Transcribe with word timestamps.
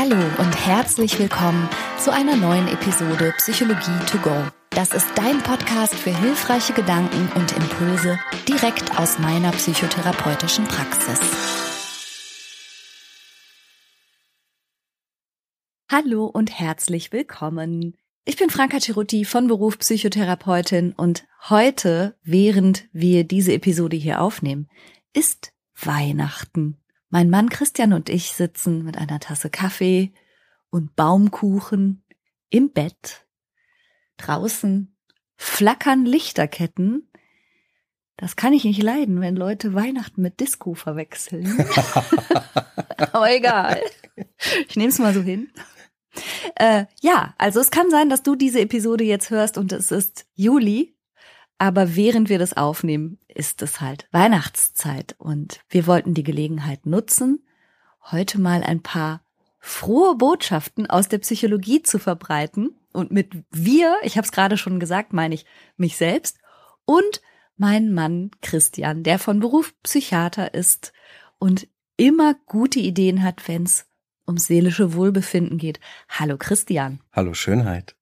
Hallo 0.00 0.14
und 0.38 0.54
herzlich 0.64 1.18
willkommen 1.18 1.68
zu 1.98 2.12
einer 2.12 2.36
neuen 2.36 2.68
Episode 2.68 3.34
Psychologie 3.38 3.98
to 4.06 4.18
go. 4.18 4.46
Das 4.70 4.94
ist 4.94 5.08
dein 5.16 5.42
Podcast 5.42 5.92
für 5.92 6.16
hilfreiche 6.16 6.72
Gedanken 6.72 7.28
und 7.34 7.50
Impulse 7.56 8.16
direkt 8.46 8.96
aus 8.96 9.18
meiner 9.18 9.50
psychotherapeutischen 9.50 10.66
Praxis. 10.66 11.18
Hallo 15.90 16.26
und 16.26 16.56
herzlich 16.56 17.10
willkommen. 17.10 17.96
Ich 18.24 18.36
bin 18.36 18.50
Franka 18.50 18.78
Cerutti 18.78 19.24
von 19.24 19.48
Beruf 19.48 19.80
Psychotherapeutin 19.80 20.92
und 20.92 21.26
heute, 21.48 22.16
während 22.22 22.84
wir 22.92 23.24
diese 23.24 23.52
Episode 23.52 23.96
hier 23.96 24.20
aufnehmen, 24.20 24.68
ist 25.12 25.52
Weihnachten. 25.74 26.76
Mein 27.10 27.30
Mann 27.30 27.48
Christian 27.48 27.92
und 27.92 28.08
ich 28.08 28.32
sitzen 28.32 28.84
mit 28.84 28.98
einer 28.98 29.18
Tasse 29.18 29.48
Kaffee 29.48 30.12
und 30.70 30.94
Baumkuchen 30.94 32.02
im 32.50 32.70
Bett. 32.72 33.26
Draußen 34.18 34.94
flackern 35.36 36.04
Lichterketten. 36.04 37.10
Das 38.16 38.36
kann 38.36 38.52
ich 38.52 38.64
nicht 38.64 38.82
leiden, 38.82 39.20
wenn 39.20 39.36
Leute 39.36 39.74
Weihnachten 39.74 40.20
mit 40.20 40.40
Disco 40.40 40.74
verwechseln. 40.74 41.58
Aber 43.12 43.32
egal. 43.32 43.80
Ich 44.68 44.76
nehme 44.76 44.90
es 44.90 44.98
mal 44.98 45.14
so 45.14 45.22
hin. 45.22 45.50
Äh, 46.56 46.86
ja, 47.00 47.34
also 47.38 47.60
es 47.60 47.70
kann 47.70 47.90
sein, 47.90 48.10
dass 48.10 48.22
du 48.22 48.34
diese 48.34 48.60
Episode 48.60 49.04
jetzt 49.04 49.30
hörst 49.30 49.56
und 49.56 49.72
es 49.72 49.92
ist 49.92 50.26
Juli, 50.34 50.97
aber 51.58 51.96
während 51.96 52.28
wir 52.28 52.38
das 52.38 52.56
aufnehmen, 52.56 53.18
ist 53.26 53.62
es 53.62 53.80
halt 53.80 54.08
Weihnachtszeit 54.12 55.16
und 55.18 55.60
wir 55.68 55.86
wollten 55.86 56.14
die 56.14 56.22
Gelegenheit 56.22 56.86
nutzen, 56.86 57.44
heute 58.10 58.40
mal 58.40 58.62
ein 58.62 58.82
paar 58.82 59.22
frohe 59.58 60.14
Botschaften 60.16 60.88
aus 60.88 61.08
der 61.08 61.18
Psychologie 61.18 61.82
zu 61.82 61.98
verbreiten. 61.98 62.76
Und 62.92 63.10
mit 63.10 63.32
wir, 63.50 63.96
ich 64.02 64.16
habe 64.16 64.24
es 64.24 64.32
gerade 64.32 64.56
schon 64.56 64.80
gesagt, 64.80 65.12
meine 65.12 65.34
ich 65.34 65.44
mich 65.76 65.96
selbst 65.96 66.38
und 66.84 67.20
mein 67.56 67.92
Mann 67.92 68.30
Christian, 68.40 69.02
der 69.02 69.18
von 69.18 69.40
Beruf 69.40 69.74
Psychiater 69.82 70.54
ist 70.54 70.92
und 71.38 71.68
immer 71.96 72.34
gute 72.46 72.78
Ideen 72.78 73.22
hat, 73.24 73.48
wenn 73.48 73.64
es 73.64 73.86
ums 74.28 74.46
seelische 74.46 74.94
Wohlbefinden 74.94 75.58
geht. 75.58 75.80
Hallo 76.08 76.36
Christian. 76.38 77.00
Hallo 77.12 77.34
Schönheit. 77.34 77.96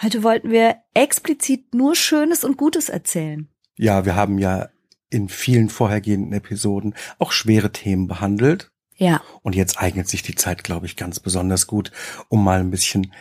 Heute 0.00 0.22
wollten 0.22 0.50
wir 0.50 0.76
explizit 0.94 1.74
nur 1.74 1.96
Schönes 1.96 2.44
und 2.44 2.56
Gutes 2.56 2.88
erzählen. 2.88 3.48
Ja, 3.76 4.04
wir 4.04 4.14
haben 4.14 4.38
ja 4.38 4.68
in 5.10 5.28
vielen 5.28 5.68
vorhergehenden 5.68 6.32
Episoden 6.32 6.94
auch 7.18 7.32
schwere 7.32 7.72
Themen 7.72 8.06
behandelt. 8.06 8.70
Ja. 8.96 9.22
Und 9.42 9.54
jetzt 9.54 9.80
eignet 9.80 10.08
sich 10.08 10.22
die 10.22 10.34
Zeit, 10.34 10.64
glaube 10.64 10.86
ich, 10.86 10.96
ganz 10.96 11.20
besonders 11.20 11.66
gut, 11.66 11.92
um 12.28 12.44
mal 12.44 12.60
ein 12.60 12.70
bisschen 12.70 13.12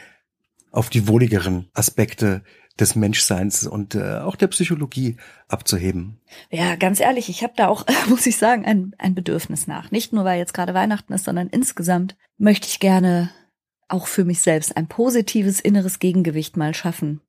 auf 0.71 0.89
die 0.89 1.07
wohligeren 1.07 1.69
Aspekte 1.73 2.43
des 2.79 2.95
Menschseins 2.95 3.65
und 3.65 3.95
äh, 3.95 4.19
auch 4.19 4.35
der 4.35 4.47
Psychologie 4.47 5.17
abzuheben. 5.47 6.19
Ja, 6.51 6.75
ganz 6.75 6.99
ehrlich, 6.99 7.29
ich 7.29 7.41
habe 7.41 7.53
da 7.55 7.67
auch, 7.67 7.85
muss 8.09 8.27
ich 8.27 8.37
sagen, 8.37 8.65
ein, 8.65 8.93
ein 8.99 9.15
Bedürfnis 9.15 9.65
nach. 9.65 9.89
Nicht 9.89 10.13
nur, 10.13 10.25
weil 10.25 10.37
jetzt 10.37 10.53
gerade 10.53 10.73
Weihnachten 10.73 11.13
ist, 11.13 11.25
sondern 11.25 11.47
insgesamt 11.47 12.15
möchte 12.37 12.67
ich 12.67 12.79
gerne 12.79 13.31
auch 13.87 14.07
für 14.07 14.25
mich 14.25 14.41
selbst 14.41 14.75
ein 14.77 14.87
positives 14.87 15.59
inneres 15.59 15.99
Gegengewicht 15.99 16.57
mal 16.57 16.73
schaffen 16.73 17.21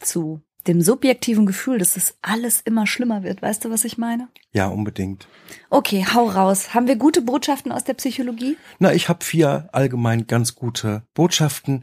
zu 0.00 0.40
dem 0.66 0.80
subjektiven 0.82 1.46
Gefühl, 1.46 1.78
dass 1.78 1.94
das 1.94 2.16
alles 2.22 2.60
immer 2.60 2.86
schlimmer 2.86 3.22
wird. 3.22 3.40
Weißt 3.42 3.64
du, 3.64 3.70
was 3.70 3.84
ich 3.84 3.98
meine? 3.98 4.28
Ja, 4.52 4.66
unbedingt. 4.66 5.28
Okay, 5.70 6.04
hau 6.12 6.28
raus. 6.28 6.74
Haben 6.74 6.88
wir 6.88 6.96
gute 6.96 7.22
Botschaften 7.22 7.72
aus 7.72 7.84
der 7.84 7.94
Psychologie? 7.94 8.56
Na, 8.78 8.92
ich 8.92 9.08
habe 9.08 9.24
vier 9.24 9.68
allgemein 9.72 10.26
ganz 10.26 10.54
gute 10.54 11.02
Botschaften, 11.14 11.82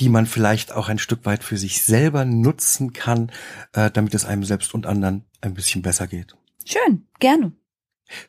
die 0.00 0.08
man 0.08 0.26
vielleicht 0.26 0.72
auch 0.72 0.88
ein 0.88 0.98
Stück 0.98 1.26
weit 1.26 1.44
für 1.44 1.58
sich 1.58 1.82
selber 1.82 2.24
nutzen 2.24 2.92
kann, 2.92 3.30
äh, 3.74 3.90
damit 3.90 4.14
es 4.14 4.24
einem 4.24 4.44
selbst 4.44 4.72
und 4.74 4.86
anderen 4.86 5.24
ein 5.40 5.54
bisschen 5.54 5.82
besser 5.82 6.06
geht. 6.06 6.34
Schön, 6.64 7.06
gerne. 7.18 7.52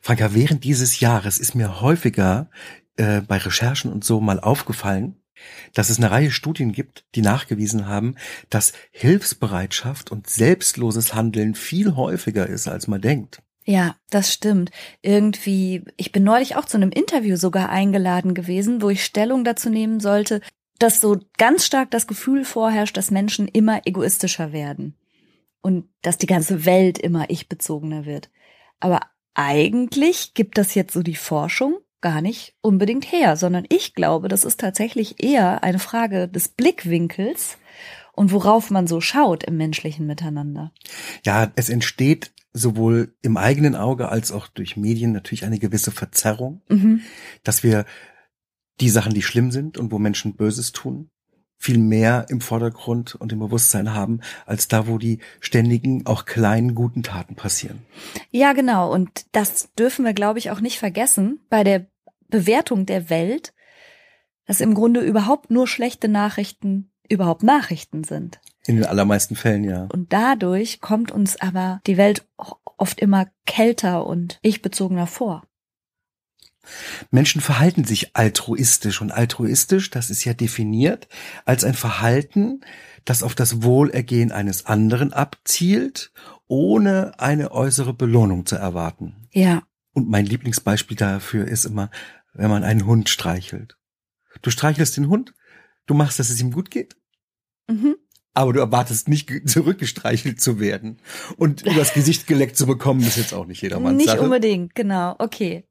Franka, 0.00 0.34
während 0.34 0.64
dieses 0.64 1.00
Jahres 1.00 1.38
ist 1.38 1.54
mir 1.54 1.80
häufiger 1.80 2.50
äh, 2.96 3.20
bei 3.22 3.38
Recherchen 3.38 3.92
und 3.92 4.04
so 4.04 4.20
mal 4.20 4.40
aufgefallen, 4.40 5.16
dass 5.72 5.90
es 5.90 5.98
eine 5.98 6.10
Reihe 6.10 6.30
Studien 6.30 6.72
gibt, 6.72 7.04
die 7.14 7.22
nachgewiesen 7.22 7.86
haben, 7.86 8.16
dass 8.50 8.72
Hilfsbereitschaft 8.90 10.10
und 10.10 10.28
selbstloses 10.28 11.14
Handeln 11.14 11.54
viel 11.54 11.96
häufiger 11.96 12.46
ist, 12.46 12.68
als 12.68 12.86
man 12.86 13.00
denkt. 13.00 13.42
Ja, 13.66 13.96
das 14.10 14.32
stimmt. 14.32 14.70
Irgendwie, 15.00 15.84
ich 15.96 16.12
bin 16.12 16.22
neulich 16.22 16.56
auch 16.56 16.66
zu 16.66 16.76
einem 16.76 16.90
Interview 16.90 17.36
sogar 17.36 17.70
eingeladen 17.70 18.34
gewesen, 18.34 18.82
wo 18.82 18.90
ich 18.90 19.04
Stellung 19.04 19.42
dazu 19.42 19.70
nehmen 19.70 20.00
sollte, 20.00 20.42
dass 20.78 21.00
so 21.00 21.18
ganz 21.38 21.64
stark 21.64 21.90
das 21.90 22.06
Gefühl 22.06 22.44
vorherrscht, 22.44 22.96
dass 22.96 23.10
Menschen 23.10 23.48
immer 23.48 23.86
egoistischer 23.86 24.52
werden 24.52 24.94
und 25.62 25.88
dass 26.02 26.18
die 26.18 26.26
ganze 26.26 26.66
Welt 26.66 26.98
immer 26.98 27.30
ich-bezogener 27.30 28.04
wird. 28.04 28.28
Aber 28.80 29.00
eigentlich 29.32 30.34
gibt 30.34 30.58
das 30.58 30.74
jetzt 30.74 30.92
so 30.92 31.02
die 31.02 31.16
Forschung 31.16 31.78
gar 32.04 32.20
nicht 32.20 32.54
unbedingt 32.60 33.10
her, 33.10 33.34
sondern 33.34 33.64
ich 33.70 33.94
glaube, 33.94 34.28
das 34.28 34.44
ist 34.44 34.60
tatsächlich 34.60 35.24
eher 35.24 35.64
eine 35.64 35.78
Frage 35.78 36.28
des 36.28 36.48
Blickwinkels 36.48 37.56
und 38.12 38.30
worauf 38.30 38.70
man 38.70 38.86
so 38.86 39.00
schaut 39.00 39.42
im 39.42 39.56
menschlichen 39.56 40.06
Miteinander. 40.06 40.70
Ja, 41.24 41.50
es 41.56 41.70
entsteht 41.70 42.34
sowohl 42.52 43.16
im 43.22 43.38
eigenen 43.38 43.74
Auge 43.74 44.10
als 44.10 44.32
auch 44.32 44.48
durch 44.48 44.76
Medien 44.76 45.12
natürlich 45.12 45.46
eine 45.46 45.58
gewisse 45.58 45.92
Verzerrung, 45.92 46.60
mhm. 46.68 47.00
dass 47.42 47.62
wir 47.62 47.86
die 48.82 48.90
Sachen, 48.90 49.14
die 49.14 49.22
schlimm 49.22 49.50
sind 49.50 49.78
und 49.78 49.90
wo 49.90 49.98
Menschen 49.98 50.36
Böses 50.36 50.72
tun, 50.72 51.08
viel 51.56 51.78
mehr 51.78 52.26
im 52.28 52.42
Vordergrund 52.42 53.14
und 53.14 53.32
im 53.32 53.38
Bewusstsein 53.38 53.94
haben, 53.94 54.20
als 54.44 54.68
da, 54.68 54.86
wo 54.86 54.98
die 54.98 55.20
ständigen, 55.40 56.04
auch 56.04 56.26
kleinen, 56.26 56.74
guten 56.74 57.02
Taten 57.02 57.34
passieren. 57.34 57.78
Ja, 58.30 58.52
genau. 58.52 58.92
Und 58.92 59.24
das 59.32 59.72
dürfen 59.72 60.04
wir, 60.04 60.12
glaube 60.12 60.38
ich, 60.38 60.50
auch 60.50 60.60
nicht 60.60 60.78
vergessen 60.78 61.40
bei 61.48 61.64
der 61.64 61.86
Bewertung 62.28 62.86
der 62.86 63.10
Welt, 63.10 63.54
dass 64.46 64.60
im 64.60 64.74
Grunde 64.74 65.00
überhaupt 65.00 65.50
nur 65.50 65.66
schlechte 65.66 66.08
Nachrichten 66.08 66.90
überhaupt 67.08 67.42
Nachrichten 67.42 68.04
sind. 68.04 68.40
In 68.66 68.76
den 68.76 68.86
allermeisten 68.86 69.36
Fällen, 69.36 69.64
ja. 69.64 69.88
Und 69.92 70.12
dadurch 70.12 70.80
kommt 70.80 71.10
uns 71.10 71.36
aber 71.36 71.80
die 71.86 71.96
Welt 71.96 72.26
oft 72.78 73.00
immer 73.00 73.26
kälter 73.46 74.06
und 74.06 74.38
ich-bezogener 74.42 75.06
vor. 75.06 75.42
Menschen 77.10 77.42
verhalten 77.42 77.84
sich 77.84 78.16
altruistisch 78.16 79.02
und 79.02 79.12
altruistisch, 79.12 79.90
das 79.90 80.08
ist 80.08 80.24
ja 80.24 80.32
definiert 80.32 81.08
als 81.44 81.62
ein 81.62 81.74
Verhalten, 81.74 82.62
das 83.04 83.22
auf 83.22 83.34
das 83.34 83.62
Wohlergehen 83.62 84.32
eines 84.32 84.64
anderen 84.64 85.12
abzielt, 85.12 86.10
ohne 86.46 87.12
eine 87.18 87.52
äußere 87.52 87.92
Belohnung 87.92 88.46
zu 88.46 88.56
erwarten. 88.56 89.28
Ja. 89.32 89.62
Und 89.94 90.08
mein 90.08 90.26
Lieblingsbeispiel 90.26 90.96
dafür 90.96 91.46
ist 91.46 91.64
immer, 91.64 91.90
wenn 92.34 92.50
man 92.50 92.64
einen 92.64 92.84
Hund 92.84 93.08
streichelt. 93.08 93.78
Du 94.42 94.50
streichelst 94.50 94.96
den 94.96 95.08
Hund, 95.08 95.34
du 95.86 95.94
machst, 95.94 96.18
dass 96.18 96.30
es 96.30 96.40
ihm 96.40 96.50
gut 96.50 96.70
geht. 96.70 96.96
Mhm. 97.68 97.96
Aber 98.34 98.52
du 98.52 98.58
erwartest 98.58 99.08
nicht 99.08 99.30
zurückgestreichelt 99.48 100.40
zu 100.40 100.58
werden. 100.58 100.98
Und 101.36 101.62
übers 101.62 101.94
Gesicht 101.94 102.26
geleckt 102.26 102.56
zu 102.56 102.66
bekommen, 102.66 103.00
ist 103.00 103.16
jetzt 103.16 103.32
auch 103.32 103.46
nicht 103.46 103.62
jedermanns 103.62 103.96
Nicht 103.96 104.08
Sache. 104.08 104.20
unbedingt, 104.20 104.74
genau. 104.74 105.14
Okay. 105.18 105.64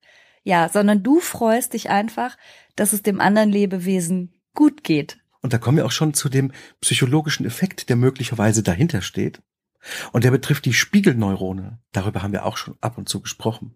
Ja, 0.43 0.69
sondern 0.69 1.03
du 1.03 1.19
freust 1.19 1.73
dich 1.73 1.89
einfach, 1.89 2.37
dass 2.75 2.93
es 2.93 3.01
dem 3.01 3.19
anderen 3.19 3.49
Lebewesen 3.49 4.41
gut 4.53 4.83
geht. 4.83 5.17
Und 5.41 5.51
da 5.51 5.57
kommen 5.57 5.77
wir 5.77 5.85
auch 5.85 5.91
schon 5.91 6.13
zu 6.13 6.29
dem 6.29 6.53
psychologischen 6.79 7.45
Effekt, 7.45 7.89
der 7.89 7.97
möglicherweise 7.97 8.63
dahinter 8.63 9.01
steht. 9.01 9.41
Und 10.13 10.23
der 10.23 10.31
betrifft 10.31 10.63
die 10.63 10.73
Spiegelneurone. 10.73 11.81
Darüber 11.91 12.23
haben 12.23 12.31
wir 12.31 12.45
auch 12.45 12.55
schon 12.55 12.77
ab 12.79 12.97
und 12.97 13.09
zu 13.09 13.21
gesprochen. 13.21 13.75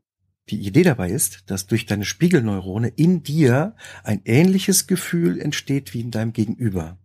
Die 0.49 0.65
Idee 0.65 0.83
dabei 0.83 1.09
ist, 1.09 1.43
dass 1.47 1.67
durch 1.67 1.85
deine 1.85 2.05
Spiegelneurone 2.05 2.87
in 2.89 3.23
dir 3.23 3.75
ein 4.03 4.21
ähnliches 4.25 4.87
Gefühl 4.87 5.39
entsteht 5.41 5.93
wie 5.93 6.01
in 6.01 6.11
deinem 6.11 6.33
Gegenüber. 6.33 6.97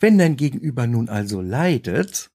Wenn 0.00 0.18
dein 0.18 0.36
Gegenüber 0.36 0.86
nun 0.86 1.08
also 1.08 1.40
leidet, 1.40 2.30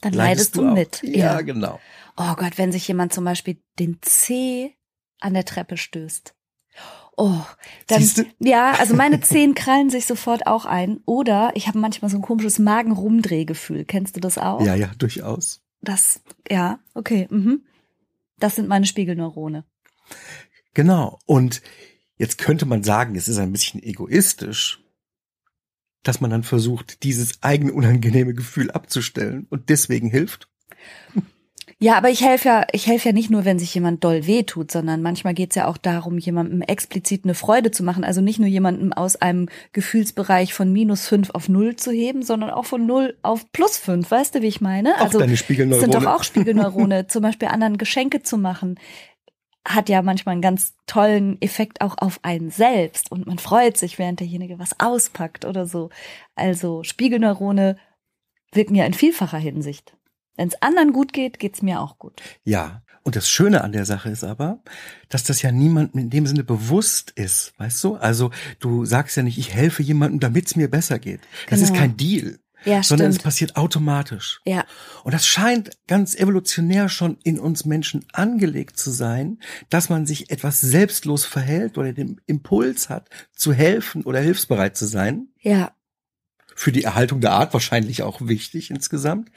dann 0.00 0.12
leidest, 0.12 0.56
leidest 0.56 0.56
du, 0.56 0.60
du 0.62 0.72
mit. 0.72 1.02
Ja, 1.16 1.34
ja, 1.34 1.40
genau. 1.42 1.80
Oh 2.16 2.34
Gott, 2.34 2.58
wenn 2.58 2.72
sich 2.72 2.86
jemand 2.88 3.12
zum 3.12 3.24
Beispiel 3.24 3.62
den 3.78 3.98
Zeh 4.02 4.74
an 5.20 5.34
der 5.34 5.44
Treppe 5.44 5.76
stößt. 5.76 6.34
Oh, 7.16 7.40
dann 7.88 8.08
ja, 8.38 8.72
also 8.72 8.94
meine 8.94 9.20
Zehen 9.20 9.54
krallen 9.54 9.90
sich 9.90 10.06
sofort 10.06 10.46
auch 10.46 10.64
ein. 10.64 11.00
Oder 11.04 11.52
ich 11.54 11.68
habe 11.68 11.78
manchmal 11.78 12.10
so 12.10 12.16
ein 12.16 12.22
komisches 12.22 12.58
Magenrumdrehgefühl. 12.58 13.84
Kennst 13.84 14.16
du 14.16 14.20
das 14.20 14.38
auch? 14.38 14.64
Ja, 14.64 14.74
ja, 14.74 14.90
durchaus. 14.98 15.60
Das, 15.82 16.22
ja, 16.50 16.80
okay. 16.94 17.28
Mhm. 17.30 17.62
Das 18.42 18.56
sind 18.56 18.66
meine 18.66 18.86
Spiegelneurone. 18.86 19.64
Genau. 20.74 21.20
Und 21.26 21.62
jetzt 22.16 22.38
könnte 22.38 22.66
man 22.66 22.82
sagen, 22.82 23.14
es 23.14 23.28
ist 23.28 23.38
ein 23.38 23.52
bisschen 23.52 23.80
egoistisch, 23.80 24.82
dass 26.02 26.20
man 26.20 26.30
dann 26.30 26.42
versucht, 26.42 27.04
dieses 27.04 27.40
eigene 27.44 27.72
unangenehme 27.72 28.34
Gefühl 28.34 28.72
abzustellen 28.72 29.46
und 29.48 29.68
deswegen 29.68 30.10
hilft. 30.10 30.50
Ja, 31.82 31.96
aber 31.96 32.10
ich 32.10 32.22
helfe 32.22 32.48
ja, 32.48 32.66
ich 32.70 32.86
helfe 32.86 33.08
ja 33.08 33.12
nicht 33.12 33.28
nur, 33.28 33.44
wenn 33.44 33.58
sich 33.58 33.74
jemand 33.74 34.04
doll 34.04 34.24
wehtut, 34.28 34.70
sondern 34.70 35.02
manchmal 35.02 35.34
geht's 35.34 35.56
ja 35.56 35.66
auch 35.66 35.76
darum, 35.76 36.16
jemandem 36.16 36.62
explizit 36.62 37.24
eine 37.24 37.34
Freude 37.34 37.72
zu 37.72 37.82
machen. 37.82 38.04
Also 38.04 38.20
nicht 38.20 38.38
nur 38.38 38.46
jemandem 38.46 38.92
aus 38.92 39.16
einem 39.16 39.48
Gefühlsbereich 39.72 40.54
von 40.54 40.72
minus 40.72 41.08
fünf 41.08 41.30
auf 41.30 41.48
null 41.48 41.74
zu 41.74 41.90
heben, 41.90 42.22
sondern 42.22 42.50
auch 42.50 42.66
von 42.66 42.86
null 42.86 43.16
auf 43.22 43.50
plus 43.50 43.78
fünf. 43.78 44.12
Weißt 44.12 44.36
du, 44.36 44.42
wie 44.42 44.46
ich 44.46 44.60
meine? 44.60 44.94
Auch 44.94 45.06
also 45.06 45.18
deine 45.18 45.36
Spiegelneurone. 45.36 45.80
sind 45.80 45.94
doch 45.94 46.06
auch 46.08 46.22
Spiegelneurone. 46.22 47.06
zum 47.08 47.22
Beispiel 47.22 47.48
anderen 47.48 47.78
Geschenke 47.78 48.22
zu 48.22 48.38
machen, 48.38 48.78
hat 49.66 49.88
ja 49.88 50.02
manchmal 50.02 50.34
einen 50.34 50.42
ganz 50.42 50.74
tollen 50.86 51.42
Effekt 51.42 51.80
auch 51.80 51.98
auf 51.98 52.20
einen 52.22 52.50
selbst 52.50 53.10
und 53.10 53.26
man 53.26 53.38
freut 53.38 53.76
sich, 53.76 53.98
während 53.98 54.20
derjenige 54.20 54.60
was 54.60 54.78
auspackt 54.78 55.44
oder 55.44 55.66
so. 55.66 55.90
Also 56.36 56.84
Spiegelneurone 56.84 57.76
wirken 58.52 58.76
ja 58.76 58.86
in 58.86 58.94
vielfacher 58.94 59.38
Hinsicht. 59.38 59.96
Wenn 60.36 60.48
es 60.48 60.60
anderen 60.62 60.92
gut 60.92 61.12
geht, 61.12 61.38
geht's 61.38 61.62
mir 61.62 61.80
auch 61.80 61.98
gut. 61.98 62.22
Ja. 62.44 62.82
Und 63.04 63.16
das 63.16 63.28
Schöne 63.28 63.64
an 63.64 63.72
der 63.72 63.84
Sache 63.84 64.10
ist 64.10 64.22
aber, 64.22 64.62
dass 65.08 65.24
das 65.24 65.42
ja 65.42 65.50
niemandem 65.50 66.00
in 66.02 66.10
dem 66.10 66.24
Sinne 66.26 66.44
bewusst 66.44 67.10
ist, 67.10 67.52
weißt 67.58 67.82
du? 67.82 67.96
Also 67.96 68.30
du 68.60 68.84
sagst 68.84 69.16
ja 69.16 69.24
nicht, 69.24 69.38
ich 69.38 69.52
helfe 69.52 69.82
jemandem, 69.82 70.20
damit 70.20 70.46
es 70.46 70.54
mir 70.56 70.70
besser 70.70 71.00
geht. 71.00 71.20
Das 71.50 71.58
Genau. 71.58 71.72
ist 71.72 71.76
kein 71.76 71.96
Deal, 71.96 72.38
Ja, 72.64 72.80
sondern 72.84 73.08
es 73.08 73.16
stimmt. 73.16 73.24
passiert 73.24 73.56
automatisch. 73.56 74.40
Ja, 74.44 74.64
Und 75.02 75.14
das 75.14 75.26
scheint 75.26 75.70
ganz 75.88 76.14
evolutionär 76.14 76.88
schon 76.88 77.18
in 77.24 77.40
uns 77.40 77.64
Menschen 77.64 78.04
angelegt 78.12 78.78
zu 78.78 78.92
sein, 78.92 79.40
dass 79.68 79.88
man 79.88 80.06
sich 80.06 80.30
etwas 80.30 80.60
selbstlos 80.60 81.24
verhält 81.24 81.78
oder 81.78 81.92
den 81.92 82.20
Impuls 82.26 82.88
hat, 82.88 83.10
zu 83.34 83.52
helfen 83.52 84.04
oder 84.04 84.20
hilfsbereit 84.20 84.76
zu 84.76 84.86
sein. 84.86 85.26
ja, 85.40 85.72
Für 86.54 86.72
die 86.72 86.84
Erhaltung 86.84 87.20
der 87.20 87.32
Art 87.32 87.52
wahrscheinlich 87.52 88.02
auch 88.02 88.20
wichtig 88.20 88.70
insgesamt. 88.70 89.30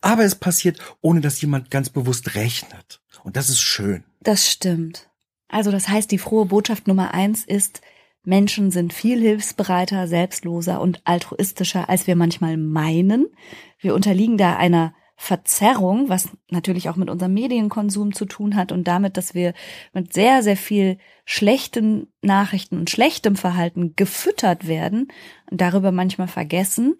Aber 0.00 0.24
es 0.24 0.34
passiert, 0.34 0.78
ohne 1.00 1.20
dass 1.20 1.40
jemand 1.40 1.70
ganz 1.70 1.90
bewusst 1.90 2.34
rechnet. 2.34 3.00
Und 3.24 3.36
das 3.36 3.48
ist 3.48 3.60
schön. 3.60 4.04
das 4.20 4.50
stimmt. 4.50 5.08
Also 5.48 5.70
das 5.70 5.88
heißt, 5.88 6.10
die 6.10 6.18
frohe 6.18 6.46
Botschaft 6.46 6.88
Nummer 6.88 7.12
eins 7.12 7.44
ist, 7.44 7.82
Menschen 8.24 8.70
sind 8.70 8.92
viel 8.92 9.20
hilfsbereiter, 9.20 10.06
selbstloser 10.06 10.80
und 10.80 11.02
altruistischer, 11.04 11.88
als 11.88 12.06
wir 12.06 12.16
manchmal 12.16 12.56
meinen. 12.56 13.26
Wir 13.78 13.94
unterliegen 13.94 14.38
da 14.38 14.56
einer 14.56 14.94
Verzerrung, 15.22 16.08
was 16.08 16.30
natürlich 16.50 16.88
auch 16.88 16.96
mit 16.96 17.08
unserem 17.08 17.32
Medienkonsum 17.34 18.12
zu 18.12 18.24
tun 18.24 18.56
hat 18.56 18.72
und 18.72 18.88
damit, 18.88 19.16
dass 19.16 19.34
wir 19.34 19.54
mit 19.92 20.12
sehr, 20.12 20.42
sehr 20.42 20.56
viel 20.56 20.98
schlechten 21.24 22.08
Nachrichten 22.22 22.76
und 22.76 22.90
schlechtem 22.90 23.36
Verhalten 23.36 23.94
gefüttert 23.94 24.66
werden 24.66 25.12
und 25.48 25.60
darüber 25.60 25.92
manchmal 25.92 26.26
vergessen, 26.26 26.96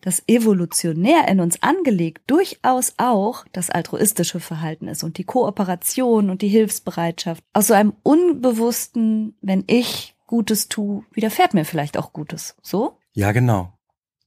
dass 0.00 0.22
evolutionär 0.26 1.28
in 1.28 1.38
uns 1.38 1.62
angelegt 1.62 2.22
durchaus 2.28 2.94
auch 2.96 3.44
das 3.52 3.68
altruistische 3.68 4.40
Verhalten 4.40 4.88
ist 4.88 5.04
und 5.04 5.18
die 5.18 5.24
Kooperation 5.24 6.30
und 6.30 6.40
die 6.40 6.48
Hilfsbereitschaft. 6.48 7.44
Aus 7.52 7.66
so 7.66 7.74
einem 7.74 7.92
unbewussten, 8.02 9.36
wenn 9.42 9.64
ich 9.66 10.14
Gutes 10.26 10.70
tue, 10.70 11.04
widerfährt 11.12 11.52
mir 11.52 11.66
vielleicht 11.66 11.98
auch 11.98 12.14
Gutes. 12.14 12.56
So? 12.62 12.96
Ja, 13.12 13.32
genau. 13.32 13.74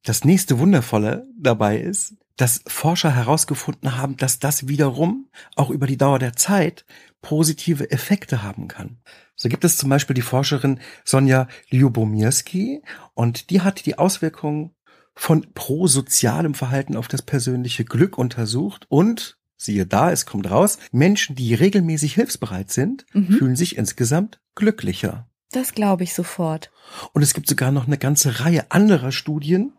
Das 0.04 0.24
nächste 0.24 0.60
Wundervolle 0.60 1.28
dabei 1.36 1.80
ist, 1.80 2.14
dass 2.40 2.62
Forscher 2.68 3.14
herausgefunden 3.14 3.98
haben, 3.98 4.16
dass 4.16 4.40
das 4.40 4.70
wiederum 4.70 5.28
auch 5.58 5.70
über 5.70 5.88
die 5.88 5.98
Dauer 5.98 6.20
der 6.20 6.38
Zeit 6.38 6.86
positive 7.22 7.92
Effekte 7.92 8.44
haben 8.44 8.70
kann. 8.70 9.02
So 9.36 9.50
gibt 9.50 9.66
es 9.66 9.76
zum 9.76 9.90
Beispiel 9.90 10.14
die 10.14 10.22
Forscherin 10.22 10.80
Sonja 11.04 11.50
Lyubomirsky 11.70 12.82
und 13.14 13.50
die 13.50 13.60
hat 13.60 13.86
die 13.86 13.98
Auswirkungen 13.98 14.72
von 15.16 15.48
prosozialem 15.54 16.54
Verhalten 16.54 16.96
auf 16.96 17.10
das 17.10 17.24
persönliche 17.24 17.84
Glück 17.84 18.18
untersucht 18.18 18.86
und 18.88 19.38
siehe 19.58 19.86
da, 19.86 20.10
es 20.10 20.26
kommt 20.26 20.50
raus, 20.50 20.78
Menschen, 20.94 21.36
die 21.36 21.54
regelmäßig 21.54 22.14
hilfsbereit 22.14 22.72
sind, 22.72 23.06
Mhm. 23.12 23.34
fühlen 23.34 23.56
sich 23.58 23.78
insgesamt 23.78 24.40
glücklicher. 24.56 25.28
Das 25.52 25.74
glaube 25.74 26.04
ich 26.04 26.14
sofort. 26.14 26.72
Und 27.12 27.22
es 27.22 27.34
gibt 27.34 27.50
sogar 27.50 27.72
noch 27.74 27.86
eine 27.86 27.98
ganze 27.98 28.40
Reihe 28.40 28.72
anderer 28.72 29.12
Studien, 29.12 29.74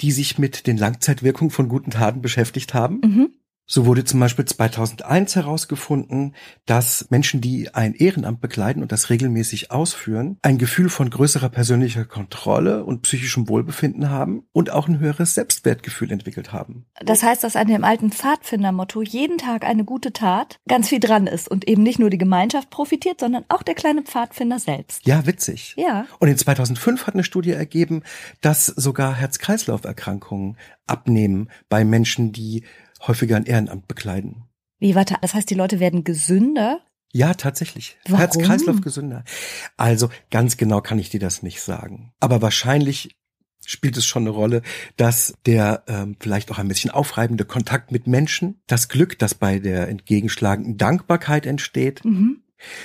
die 0.00 0.12
sich 0.12 0.38
mit 0.38 0.66
den 0.66 0.76
Langzeitwirkungen 0.76 1.50
von 1.50 1.68
guten 1.68 1.90
Taten 1.90 2.22
beschäftigt 2.22 2.74
haben. 2.74 3.00
Mhm. 3.02 3.30
So 3.70 3.84
wurde 3.84 4.02
zum 4.04 4.18
Beispiel 4.18 4.46
2001 4.46 5.36
herausgefunden, 5.36 6.34
dass 6.64 7.06
Menschen, 7.10 7.42
die 7.42 7.74
ein 7.74 7.92
Ehrenamt 7.92 8.40
bekleiden 8.40 8.82
und 8.82 8.92
das 8.92 9.10
regelmäßig 9.10 9.70
ausführen, 9.70 10.38
ein 10.40 10.56
Gefühl 10.56 10.88
von 10.88 11.10
größerer 11.10 11.50
persönlicher 11.50 12.06
Kontrolle 12.06 12.82
und 12.84 13.02
psychischem 13.02 13.46
Wohlbefinden 13.46 14.08
haben 14.08 14.44
und 14.52 14.70
auch 14.70 14.88
ein 14.88 15.00
höheres 15.00 15.34
Selbstwertgefühl 15.34 16.10
entwickelt 16.10 16.50
haben. 16.50 16.86
Das 17.04 17.22
heißt, 17.22 17.44
dass 17.44 17.56
an 17.56 17.68
dem 17.68 17.84
alten 17.84 18.10
Pfadfindermotto 18.10 19.02
jeden 19.02 19.36
Tag 19.36 19.66
eine 19.66 19.84
gute 19.84 20.14
Tat 20.14 20.56
ganz 20.66 20.88
viel 20.88 21.00
dran 21.00 21.26
ist 21.26 21.46
und 21.46 21.68
eben 21.68 21.82
nicht 21.82 21.98
nur 21.98 22.08
die 22.08 22.16
Gemeinschaft 22.16 22.70
profitiert, 22.70 23.20
sondern 23.20 23.44
auch 23.50 23.62
der 23.62 23.74
kleine 23.74 24.00
Pfadfinder 24.00 24.58
selbst. 24.58 25.06
Ja, 25.06 25.26
witzig. 25.26 25.74
Ja. 25.76 26.06
Und 26.20 26.28
in 26.28 26.38
2005 26.38 27.06
hat 27.06 27.12
eine 27.12 27.24
Studie 27.24 27.50
ergeben, 27.50 28.02
dass 28.40 28.64
sogar 28.64 29.14
Herz-Kreislauf-Erkrankungen 29.14 30.56
abnehmen 30.86 31.50
bei 31.68 31.84
Menschen, 31.84 32.32
die 32.32 32.64
häufiger 33.06 33.36
ein 33.36 33.44
Ehrenamt 33.44 33.88
bekleiden. 33.88 34.44
Wie, 34.78 34.94
warte, 34.94 35.16
das 35.20 35.34
heißt, 35.34 35.50
die 35.50 35.54
Leute 35.54 35.80
werden 35.80 36.04
gesünder? 36.04 36.80
Ja, 37.12 37.34
tatsächlich. 37.34 37.96
Herz-Kreislauf 38.06 38.80
gesünder. 38.80 39.24
Also 39.76 40.10
ganz 40.30 40.56
genau 40.56 40.80
kann 40.82 40.98
ich 40.98 41.08
dir 41.10 41.20
das 41.20 41.42
nicht 41.42 41.60
sagen. 41.62 42.12
Aber 42.20 42.42
wahrscheinlich 42.42 43.16
spielt 43.64 43.96
es 43.96 44.06
schon 44.06 44.22
eine 44.22 44.30
Rolle, 44.30 44.62
dass 44.96 45.34
der 45.46 45.84
ähm, 45.88 46.16
vielleicht 46.20 46.50
auch 46.50 46.58
ein 46.58 46.68
bisschen 46.68 46.90
aufreibende 46.90 47.44
Kontakt 47.44 47.92
mit 47.92 48.06
Menschen, 48.06 48.60
das 48.66 48.88
Glück, 48.88 49.18
das 49.18 49.34
bei 49.34 49.58
der 49.58 49.88
entgegenschlagenden 49.88 50.76
Dankbarkeit 50.76 51.44
entsteht, 51.46 52.04
Mhm. 52.04 52.42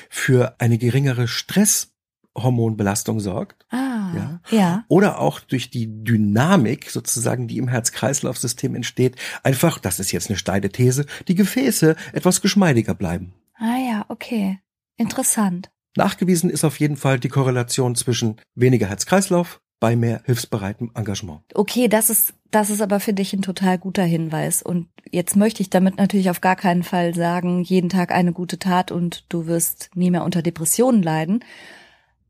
für 0.10 0.56
eine 0.60 0.78
geringere 0.78 1.28
Stresshormonbelastung 1.28 3.20
sorgt. 3.20 3.66
Ah. 3.72 3.93
Ja. 4.18 4.42
Ja. 4.50 4.86
Oder 4.88 5.20
auch 5.20 5.40
durch 5.40 5.70
die 5.70 5.88
Dynamik 6.04 6.90
sozusagen, 6.90 7.48
die 7.48 7.58
im 7.58 7.68
Herz-Kreislauf-System 7.68 8.76
entsteht, 8.76 9.16
einfach, 9.44 9.80
das 9.80 10.00
ist 10.00 10.12
jetzt 10.12 10.30
eine 10.30 10.38
steile 10.38 10.70
These, 10.70 11.06
die 11.28 11.36
Gefäße 11.36 11.96
etwas 12.14 12.42
geschmeidiger 12.42 12.94
bleiben. 12.94 13.34
Ah 13.56 13.78
ja, 13.78 14.06
okay. 14.10 14.60
Interessant. 14.98 15.72
Nachgewiesen 15.96 16.50
ist 16.50 16.64
auf 16.64 16.80
jeden 16.80 16.98
Fall 16.98 17.20
die 17.20 17.30
Korrelation 17.30 17.96
zwischen 17.96 18.38
weniger 18.56 18.88
Herz-Kreislauf 18.88 19.62
bei 19.80 19.96
mehr 19.98 20.22
hilfsbereitem 20.24 20.92
Engagement. 20.96 21.42
Okay, 21.54 21.90
das 21.90 22.10
ist, 22.10 22.34
das 22.52 22.70
ist 22.70 22.82
aber 22.82 23.02
für 23.02 23.14
dich 23.14 23.34
ein 23.34 23.42
total 23.42 23.78
guter 23.78 24.04
Hinweis. 24.04 24.64
Und 24.64 24.88
jetzt 25.12 25.36
möchte 25.36 25.62
ich 25.62 25.70
damit 25.70 25.98
natürlich 25.98 26.30
auf 26.30 26.40
gar 26.40 26.56
keinen 26.56 26.84
Fall 26.84 27.14
sagen, 27.14 27.64
jeden 27.64 27.90
Tag 27.90 28.12
eine 28.14 28.32
gute 28.32 28.58
Tat 28.60 28.92
und 28.92 29.26
du 29.28 29.46
wirst 29.46 29.90
nie 29.94 30.10
mehr 30.10 30.24
unter 30.24 30.42
Depressionen 30.42 31.04
leiden. 31.04 31.44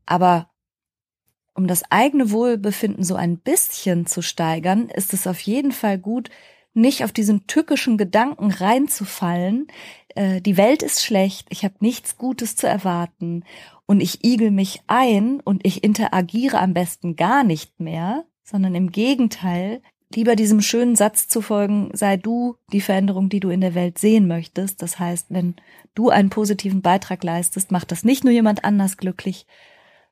Aber 0.04 0.50
um 1.54 1.66
das 1.66 1.82
eigene 1.90 2.30
Wohlbefinden 2.30 3.04
so 3.04 3.14
ein 3.14 3.38
bisschen 3.38 4.06
zu 4.06 4.22
steigern, 4.22 4.88
ist 4.88 5.12
es 5.12 5.26
auf 5.26 5.40
jeden 5.40 5.72
Fall 5.72 5.98
gut, 5.98 6.30
nicht 6.74 7.04
auf 7.04 7.12
diesen 7.12 7.46
tückischen 7.46 7.96
Gedanken 7.96 8.50
reinzufallen, 8.50 9.68
äh, 10.14 10.40
die 10.40 10.56
Welt 10.56 10.82
ist 10.82 11.04
schlecht, 11.04 11.46
ich 11.50 11.64
habe 11.64 11.74
nichts 11.80 12.18
Gutes 12.18 12.56
zu 12.56 12.66
erwarten 12.66 13.44
und 13.86 14.00
ich 14.00 14.24
igel 14.24 14.50
mich 14.50 14.82
ein 14.86 15.40
und 15.40 15.64
ich 15.64 15.84
interagiere 15.84 16.58
am 16.58 16.74
besten 16.74 17.16
gar 17.16 17.44
nicht 17.44 17.78
mehr, 17.80 18.24
sondern 18.42 18.74
im 18.74 18.90
Gegenteil, 18.90 19.80
lieber 20.14 20.36
diesem 20.36 20.60
schönen 20.60 20.96
Satz 20.96 21.28
zu 21.28 21.40
folgen, 21.40 21.90
sei 21.92 22.16
du 22.16 22.56
die 22.72 22.80
Veränderung, 22.80 23.28
die 23.28 23.40
du 23.40 23.50
in 23.50 23.60
der 23.60 23.74
Welt 23.74 23.98
sehen 23.98 24.26
möchtest. 24.26 24.82
Das 24.82 24.98
heißt, 24.98 25.26
wenn 25.30 25.56
du 25.94 26.10
einen 26.10 26.30
positiven 26.30 26.82
Beitrag 26.82 27.24
leistest, 27.24 27.72
macht 27.72 27.90
das 27.90 28.04
nicht 28.04 28.24
nur 28.24 28.32
jemand 28.32 28.64
anders 28.64 28.96
glücklich, 28.96 29.46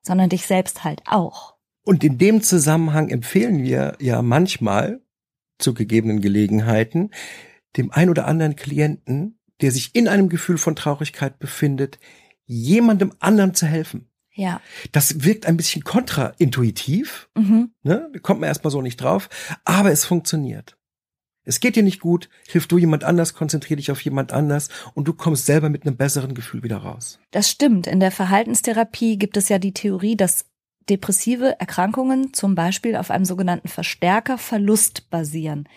sondern 0.02 0.28
dich 0.28 0.46
selbst 0.46 0.84
halt 0.84 1.02
auch. 1.06 1.54
Und 1.84 2.04
in 2.04 2.18
dem 2.18 2.42
Zusammenhang 2.42 3.08
empfehlen 3.08 3.62
wir 3.62 3.96
ja 4.00 4.22
manchmal 4.22 5.00
zu 5.58 5.74
gegebenen 5.74 6.20
Gelegenheiten 6.20 7.10
dem 7.76 7.90
ein 7.90 8.10
oder 8.10 8.26
anderen 8.26 8.54
Klienten, 8.56 9.38
der 9.60 9.70
sich 9.72 9.94
in 9.94 10.06
einem 10.08 10.28
Gefühl 10.28 10.58
von 10.58 10.76
Traurigkeit 10.76 11.38
befindet, 11.38 11.98
jemandem 12.44 13.12
anderen 13.18 13.54
zu 13.54 13.66
helfen. 13.66 14.08
Ja. 14.34 14.60
Das 14.92 15.24
wirkt 15.24 15.46
ein 15.46 15.56
bisschen 15.56 15.84
kontraintuitiv, 15.84 17.28
Mhm. 17.36 17.72
ne? 17.82 18.10
Kommt 18.22 18.40
man 18.40 18.48
erstmal 18.48 18.70
so 18.70 18.82
nicht 18.82 18.96
drauf, 19.00 19.28
aber 19.64 19.90
es 19.92 20.04
funktioniert. 20.04 20.76
Es 21.44 21.58
geht 21.58 21.74
dir 21.74 21.82
nicht 21.82 22.00
gut, 22.00 22.28
hilf 22.46 22.68
du 22.68 22.78
jemand 22.78 23.02
anders, 23.02 23.34
konzentrier 23.34 23.76
dich 23.76 23.90
auf 23.90 24.00
jemand 24.02 24.32
anders 24.32 24.68
und 24.94 25.08
du 25.08 25.12
kommst 25.12 25.46
selber 25.46 25.70
mit 25.70 25.84
einem 25.84 25.96
besseren 25.96 26.34
Gefühl 26.34 26.62
wieder 26.62 26.78
raus. 26.78 27.18
Das 27.32 27.50
stimmt. 27.50 27.86
In 27.86 27.98
der 27.98 28.12
Verhaltenstherapie 28.12 29.18
gibt 29.18 29.36
es 29.36 29.48
ja 29.48 29.58
die 29.58 29.74
Theorie, 29.74 30.16
dass 30.16 30.44
depressive 30.88 31.58
Erkrankungen 31.58 32.32
zum 32.32 32.54
Beispiel 32.54 32.96
auf 32.96 33.10
einem 33.10 33.24
sogenannten 33.24 33.68
Verstärkerverlust 33.68 35.10
basieren. 35.10 35.68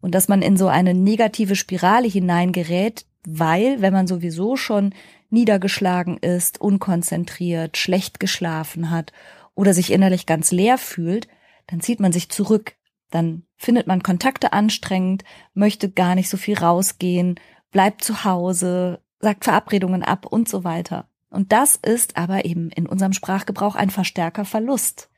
Und 0.00 0.14
dass 0.14 0.28
man 0.28 0.42
in 0.42 0.56
so 0.56 0.68
eine 0.68 0.94
negative 0.94 1.56
Spirale 1.56 2.06
hineingerät, 2.06 3.06
weil, 3.26 3.80
wenn 3.80 3.92
man 3.92 4.06
sowieso 4.06 4.56
schon 4.56 4.94
niedergeschlagen 5.30 6.18
ist, 6.18 6.60
unkonzentriert, 6.60 7.78
schlecht 7.78 8.20
geschlafen 8.20 8.90
hat 8.90 9.12
oder 9.54 9.72
sich 9.72 9.92
innerlich 9.92 10.26
ganz 10.26 10.52
leer 10.52 10.78
fühlt, 10.78 11.26
dann 11.66 11.80
zieht 11.80 12.00
man 12.00 12.12
sich 12.12 12.28
zurück. 12.28 12.74
Dann 13.14 13.44
findet 13.56 13.86
man 13.86 14.02
Kontakte 14.02 14.52
anstrengend, 14.52 15.22
möchte 15.52 15.88
gar 15.88 16.16
nicht 16.16 16.28
so 16.28 16.36
viel 16.36 16.58
rausgehen, 16.58 17.38
bleibt 17.70 18.02
zu 18.02 18.24
Hause, 18.24 19.04
sagt 19.20 19.44
Verabredungen 19.44 20.02
ab 20.02 20.26
und 20.26 20.48
so 20.48 20.64
weiter. 20.64 21.08
Und 21.30 21.52
das 21.52 21.76
ist 21.76 22.16
aber 22.16 22.44
eben 22.44 22.70
in 22.70 22.88
unserem 22.88 23.12
Sprachgebrauch 23.12 23.76
ein 23.76 23.90
verstärker 23.90 24.44
Verlust. 24.44 25.10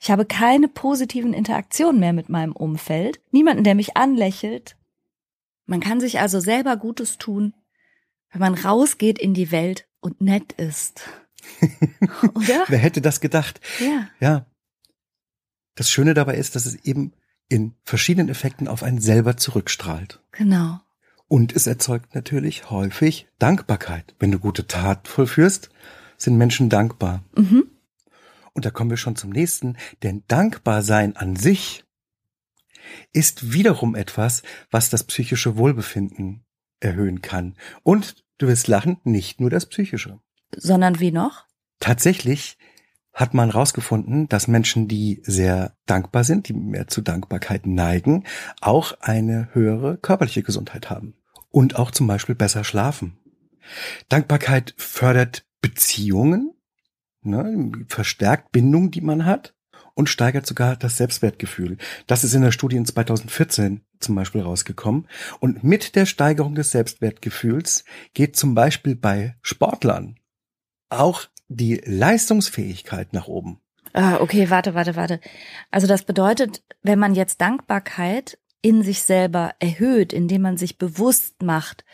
Ich 0.00 0.10
habe 0.10 0.24
keine 0.24 0.66
positiven 0.66 1.32
Interaktionen 1.32 2.00
mehr 2.00 2.12
mit 2.12 2.28
meinem 2.28 2.50
Umfeld, 2.50 3.20
niemanden, 3.30 3.62
der 3.62 3.76
mich 3.76 3.96
anlächelt. 3.96 4.76
Man 5.66 5.78
kann 5.78 6.00
sich 6.00 6.18
also 6.18 6.40
selber 6.40 6.76
Gutes 6.76 7.18
tun, 7.18 7.54
wenn 8.32 8.40
man 8.40 8.54
rausgeht 8.54 9.20
in 9.20 9.32
die 9.32 9.52
Welt 9.52 9.86
und 10.00 10.20
nett 10.20 10.54
ist. 10.54 11.08
Oder? 12.34 12.64
Wer 12.66 12.78
hätte 12.78 13.00
das 13.00 13.20
gedacht? 13.20 13.60
Ja. 13.78 14.08
Ja. 14.18 14.46
Das 15.76 15.88
Schöne 15.88 16.14
dabei 16.14 16.34
ist, 16.34 16.56
dass 16.56 16.66
es 16.66 16.74
eben 16.84 17.12
in 17.48 17.74
verschiedenen 17.84 18.28
Effekten 18.28 18.68
auf 18.68 18.82
einen 18.82 19.00
selber 19.00 19.36
zurückstrahlt. 19.36 20.20
Genau. 20.32 20.80
Und 21.28 21.54
es 21.54 21.66
erzeugt 21.66 22.14
natürlich 22.14 22.70
häufig 22.70 23.26
Dankbarkeit. 23.38 24.14
Wenn 24.18 24.30
du 24.30 24.38
gute 24.38 24.66
Tat 24.66 25.08
vollführst, 25.08 25.70
sind 26.16 26.36
Menschen 26.36 26.68
dankbar. 26.68 27.24
Mhm. 27.36 27.66
Und 28.52 28.64
da 28.64 28.70
kommen 28.70 28.90
wir 28.90 28.96
schon 28.96 29.16
zum 29.16 29.30
nächsten, 29.30 29.76
denn 30.02 30.22
dankbar 30.28 30.82
sein 30.82 31.16
an 31.16 31.36
sich 31.36 31.84
ist 33.12 33.52
wiederum 33.52 33.94
etwas, 33.94 34.42
was 34.70 34.90
das 34.90 35.04
psychische 35.04 35.56
Wohlbefinden 35.56 36.44
erhöhen 36.80 37.22
kann. 37.22 37.56
Und 37.82 38.24
du 38.38 38.46
wirst 38.46 38.68
lachen, 38.68 38.98
nicht 39.04 39.40
nur 39.40 39.50
das 39.50 39.66
psychische. 39.66 40.20
Sondern 40.54 41.00
wie 41.00 41.10
noch? 41.10 41.46
Tatsächlich 41.80 42.58
hat 43.14 43.32
man 43.32 43.52
herausgefunden, 43.52 44.28
dass 44.28 44.48
Menschen, 44.48 44.88
die 44.88 45.22
sehr 45.22 45.76
dankbar 45.86 46.24
sind, 46.24 46.48
die 46.48 46.52
mehr 46.52 46.88
zu 46.88 47.00
Dankbarkeit 47.00 47.64
neigen, 47.66 48.24
auch 48.60 48.94
eine 49.00 49.48
höhere 49.52 49.96
körperliche 49.96 50.42
Gesundheit 50.42 50.90
haben 50.90 51.14
und 51.50 51.76
auch 51.76 51.92
zum 51.92 52.06
Beispiel 52.08 52.34
besser 52.34 52.64
schlafen. 52.64 53.16
Dankbarkeit 54.08 54.74
fördert 54.76 55.46
Beziehungen, 55.62 56.52
ne, 57.22 57.72
verstärkt 57.88 58.52
Bindung, 58.52 58.90
die 58.90 59.00
man 59.00 59.24
hat 59.24 59.54
und 59.94 60.08
steigert 60.08 60.46
sogar 60.46 60.76
das 60.76 60.96
Selbstwertgefühl. 60.96 61.78
Das 62.06 62.24
ist 62.24 62.34
in 62.34 62.42
der 62.42 62.50
Studie 62.50 62.76
in 62.76 62.84
2014 62.84 63.82
zum 64.00 64.14
Beispiel 64.16 64.42
rausgekommen. 64.42 65.06
Und 65.38 65.62
mit 65.62 65.94
der 65.94 66.04
Steigerung 66.04 66.56
des 66.56 66.72
Selbstwertgefühls 66.72 67.84
geht 68.12 68.36
zum 68.36 68.54
Beispiel 68.54 68.96
bei 68.96 69.36
Sportlern 69.40 70.16
auch 70.90 71.26
die 71.54 71.80
Leistungsfähigkeit 71.84 73.12
nach 73.12 73.28
oben. 73.28 73.60
Ah, 73.92 74.20
okay, 74.20 74.50
warte, 74.50 74.74
warte, 74.74 74.96
warte. 74.96 75.20
Also 75.70 75.86
das 75.86 76.02
bedeutet, 76.02 76.62
wenn 76.82 76.98
man 76.98 77.14
jetzt 77.14 77.40
Dankbarkeit 77.40 78.38
in 78.60 78.82
sich 78.82 79.02
selber 79.02 79.54
erhöht, 79.60 80.12
indem 80.12 80.42
man 80.42 80.56
sich 80.56 80.78
bewusst 80.78 81.42
macht, 81.42 81.84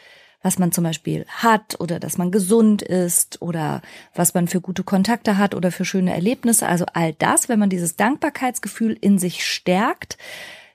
was 0.43 0.59
man 0.59 0.73
zum 0.73 0.85
Beispiel 0.85 1.27
hat 1.29 1.79
oder 1.81 2.01
dass 2.01 2.17
man 2.17 2.31
gesund 2.31 2.81
ist 2.81 3.43
oder 3.43 3.83
was 4.15 4.33
man 4.33 4.49
für 4.49 4.61
gute 4.61 4.85
Kontakte 4.85 5.37
hat 5.37 5.55
oder 5.55 5.71
für 5.71 5.85
schöne 5.85 6.15
Erlebnisse. 6.15 6.67
Also 6.67 6.87
all 6.95 7.13
das, 7.15 7.49
wenn 7.49 7.59
man 7.59 7.69
dieses 7.69 7.97
Dankbarkeitsgefühl 7.97 8.97
in 8.99 9.19
sich 9.19 9.45
stärkt, 9.45 10.17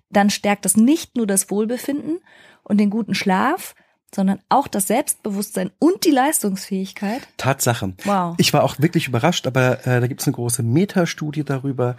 dann 0.09 0.29
stärkt 0.29 0.65
es 0.65 0.77
nicht 0.77 1.17
nur 1.17 1.25
das 1.25 1.49
Wohlbefinden 1.49 2.19
und 2.63 2.77
den 2.77 2.91
guten 2.91 3.15
Schlaf, 3.15 3.73
sondern 4.15 4.39
auch 4.49 4.67
das 4.67 4.87
Selbstbewusstsein 4.87 5.71
und 5.79 6.05
die 6.05 6.11
Leistungsfähigkeit. 6.11 7.27
Tatsache. 7.37 7.93
Wow. 8.05 8.35
Ich 8.37 8.53
war 8.53 8.63
auch 8.63 8.79
wirklich 8.79 9.07
überrascht, 9.07 9.45
aber 9.45 9.85
äh, 9.85 9.99
da 9.99 10.07
gibt 10.07 10.21
es 10.21 10.27
eine 10.27 10.35
große 10.35 10.63
Metastudie 10.63 11.43
darüber, 11.43 11.97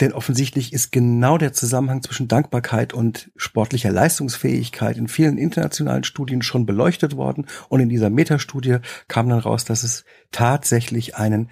denn 0.00 0.12
offensichtlich 0.12 0.72
ist 0.72 0.92
genau 0.92 1.38
der 1.38 1.52
Zusammenhang 1.52 2.02
zwischen 2.02 2.28
Dankbarkeit 2.28 2.94
und 2.94 3.30
sportlicher 3.36 3.90
Leistungsfähigkeit 3.90 4.96
in 4.96 5.08
vielen 5.08 5.38
internationalen 5.38 6.04
Studien 6.04 6.42
schon 6.42 6.66
beleuchtet 6.66 7.16
worden. 7.16 7.46
Und 7.68 7.80
in 7.80 7.88
dieser 7.88 8.08
Metastudie 8.08 8.78
kam 9.08 9.28
dann 9.28 9.40
raus, 9.40 9.64
dass 9.64 9.82
es 9.82 10.04
tatsächlich 10.30 11.16
einen 11.16 11.50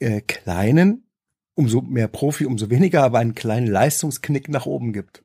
äh, 0.00 0.20
kleinen, 0.20 1.04
umso 1.54 1.80
mehr 1.80 2.08
Profi, 2.08 2.44
umso 2.44 2.70
weniger, 2.70 3.04
aber 3.04 3.20
einen 3.20 3.36
kleinen 3.36 3.68
Leistungsknick 3.68 4.48
nach 4.48 4.66
oben 4.66 4.92
gibt. 4.92 5.22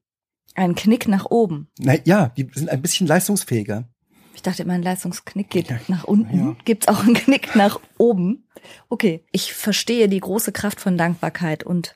Ein 0.54 0.76
Knick 0.76 1.08
nach 1.08 1.26
oben. 1.26 1.70
Na 1.80 1.96
ja, 2.04 2.30
die 2.30 2.48
sind 2.54 2.70
ein 2.70 2.82
bisschen 2.82 3.08
leistungsfähiger. 3.08 3.90
Ich 4.34 4.42
dachte 4.42 4.64
immer, 4.64 4.74
ein 4.74 4.84
Leistungsknick 4.84 5.50
geht 5.50 5.70
ja, 5.70 5.80
nach 5.88 6.04
unten. 6.04 6.38
Ja. 6.38 6.56
Gibt's 6.66 6.88
auch 6.88 7.02
einen 7.04 7.14
Knick 7.14 7.56
nach 7.56 7.80
oben? 7.98 8.48
Okay, 8.90 9.26
ich 9.32 9.54
verstehe 9.54 10.08
die 10.08 10.20
große 10.20 10.52
Kraft 10.52 10.80
von 10.80 10.98
Dankbarkeit 10.98 11.64
und 11.64 11.96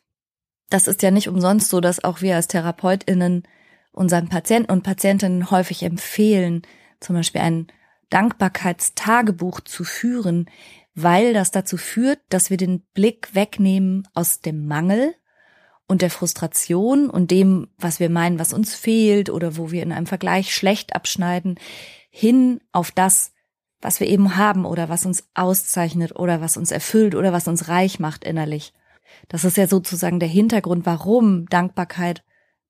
das 0.69 0.87
ist 0.87 1.01
ja 1.03 1.11
nicht 1.11 1.29
umsonst 1.29 1.69
so, 1.69 1.79
dass 1.79 2.03
auch 2.03 2.21
wir 2.21 2.35
als 2.35 2.47
TherapeutInnen 2.47 3.43
unseren 3.91 4.29
Patienten 4.29 4.71
und 4.71 4.83
Patientinnen 4.83 5.51
häufig 5.51 5.83
empfehlen, 5.83 6.63
zum 6.99 7.15
Beispiel 7.15 7.41
ein 7.41 7.67
Dankbarkeitstagebuch 8.09 9.61
zu 9.61 9.83
führen, 9.83 10.49
weil 10.95 11.33
das 11.33 11.51
dazu 11.51 11.77
führt, 11.77 12.19
dass 12.29 12.49
wir 12.49 12.57
den 12.57 12.81
Blick 12.93 13.33
wegnehmen 13.33 14.07
aus 14.13 14.39
dem 14.39 14.67
Mangel 14.67 15.15
und 15.87 16.01
der 16.01 16.09
Frustration 16.09 17.09
und 17.09 17.31
dem, 17.31 17.67
was 17.77 17.99
wir 17.99 18.09
meinen, 18.09 18.39
was 18.39 18.53
uns 18.53 18.73
fehlt 18.73 19.29
oder 19.29 19.57
wo 19.57 19.71
wir 19.71 19.83
in 19.83 19.91
einem 19.91 20.07
Vergleich 20.07 20.53
schlecht 20.53 20.95
abschneiden, 20.95 21.59
hin 22.17 22.61
auf 22.71 22.91
das, 22.91 23.33
was 23.81 23.99
wir 23.99 24.07
eben 24.07 24.37
haben 24.37 24.63
oder 24.63 24.87
was 24.87 25.05
uns 25.05 25.27
auszeichnet 25.33 26.15
oder 26.15 26.39
was 26.39 26.55
uns 26.55 26.71
erfüllt 26.71 27.13
oder 27.13 27.33
was 27.33 27.49
uns 27.49 27.67
reich 27.67 27.99
macht 27.99 28.23
innerlich. 28.23 28.71
Das 29.27 29.43
ist 29.43 29.57
ja 29.57 29.67
sozusagen 29.67 30.21
der 30.21 30.29
Hintergrund, 30.29 30.85
warum 30.85 31.45
Dankbarkeit 31.47 32.23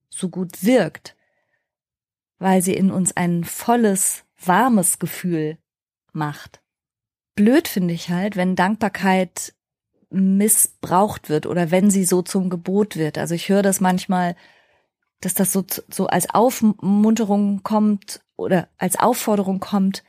so 0.10 0.30
gut 0.30 0.64
wirkt, 0.64 1.16
weil 2.40 2.64
sie 2.64 2.74
in 2.74 2.90
uns 2.90 3.16
ein 3.16 3.44
volles, 3.44 4.24
warmes 4.44 4.98
Gefühl 4.98 5.60
macht. 6.12 6.64
Blöd 7.36 7.68
finde 7.68 7.94
ich 7.94 8.10
halt, 8.10 8.38
wenn 8.38 8.56
Dankbarkeit 8.56 9.54
missbraucht 10.10 11.30
wird 11.30 11.46
oder 11.46 11.70
wenn 11.70 11.92
sie 11.92 12.04
so 12.04 12.24
zum 12.24 12.50
Gebot 12.50 12.96
wird. 12.96 13.20
Also 13.20 13.36
ich 13.36 13.50
höre 13.50 13.62
das 13.62 13.80
manchmal, 13.80 14.36
dass 15.22 15.36
das 15.36 15.52
so, 15.52 15.64
so 15.88 16.08
als 16.08 16.32
Aufmunterung 16.32 17.62
kommt 17.62 18.25
oder 18.38 18.70
als 18.77 18.98
Aufforderung 18.98 19.60
kommt, 19.60 20.04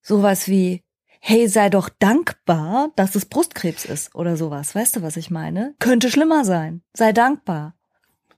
sowas 0.00 0.48
wie, 0.48 0.82
hey, 1.20 1.48
sei 1.48 1.70
doch 1.70 1.88
dankbar, 1.88 2.90
dass 2.96 3.14
es 3.14 3.26
Brustkrebs 3.26 3.84
ist 3.84 4.14
oder 4.14 4.36
sowas. 4.36 4.74
Weißt 4.74 4.96
du, 4.96 5.02
was 5.02 5.16
ich 5.16 5.30
meine? 5.30 5.74
Könnte 5.78 6.10
schlimmer 6.10 6.44
sein. 6.44 6.82
Sei 6.94 7.12
dankbar. 7.12 7.74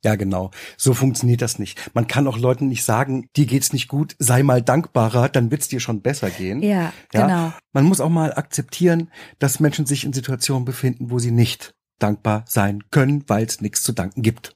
Ja, 0.04 0.16
genau. 0.16 0.50
So 0.76 0.92
funktioniert 0.92 1.40
das 1.40 1.58
nicht. 1.58 1.90
Man 1.94 2.06
kann 2.06 2.28
auch 2.28 2.36
Leuten 2.36 2.68
nicht 2.68 2.84
sagen, 2.84 3.30
dir 3.36 3.46
geht's 3.46 3.72
nicht 3.72 3.88
gut, 3.88 4.14
sei 4.18 4.42
mal 4.42 4.60
dankbarer, 4.60 5.30
dann 5.30 5.50
wird's 5.50 5.68
dir 5.68 5.80
schon 5.80 6.02
besser 6.02 6.28
gehen. 6.28 6.62
Ja, 6.62 6.92
ja, 7.14 7.26
genau. 7.26 7.52
Man 7.72 7.84
muss 7.84 8.02
auch 8.02 8.10
mal 8.10 8.34
akzeptieren, 8.34 9.10
dass 9.38 9.60
Menschen 9.60 9.86
sich 9.86 10.04
in 10.04 10.12
Situationen 10.12 10.66
befinden, 10.66 11.10
wo 11.10 11.18
sie 11.18 11.30
nicht 11.30 11.74
dankbar 11.98 12.44
sein 12.46 12.84
können, 12.90 13.24
weil 13.28 13.46
es 13.46 13.62
nichts 13.62 13.82
zu 13.82 13.92
danken 13.92 14.20
gibt. 14.20 14.54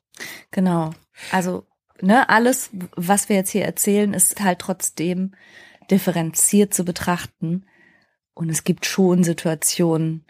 Genau. 0.51 0.91
Also 1.33 1.67
ne, 2.01 2.29
alles, 2.29 2.71
was 2.97 3.29
wir 3.29 3.37
jetzt 3.37 3.51
hier 3.51 3.65
erzählen, 3.65 4.15
ist 4.15 4.41
halt 4.41 4.59
trotzdem 4.61 5.35
differenziert 5.91 6.75
zu 6.75 6.85
betrachten. 6.85 7.67
Und 8.35 8.51
es 8.51 8.65
gibt 8.65 8.87
schon 8.87 9.25
Situationen, 9.25 10.25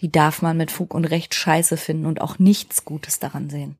die 0.00 0.10
darf 0.10 0.42
man 0.42 0.56
mit 0.56 0.70
Fug 0.70 0.94
und 0.94 1.04
Recht 1.04 1.34
scheiße 1.34 1.76
finden 1.76 2.06
und 2.06 2.20
auch 2.20 2.38
nichts 2.38 2.84
Gutes 2.84 3.20
daran 3.20 3.48
sehen. 3.48 3.78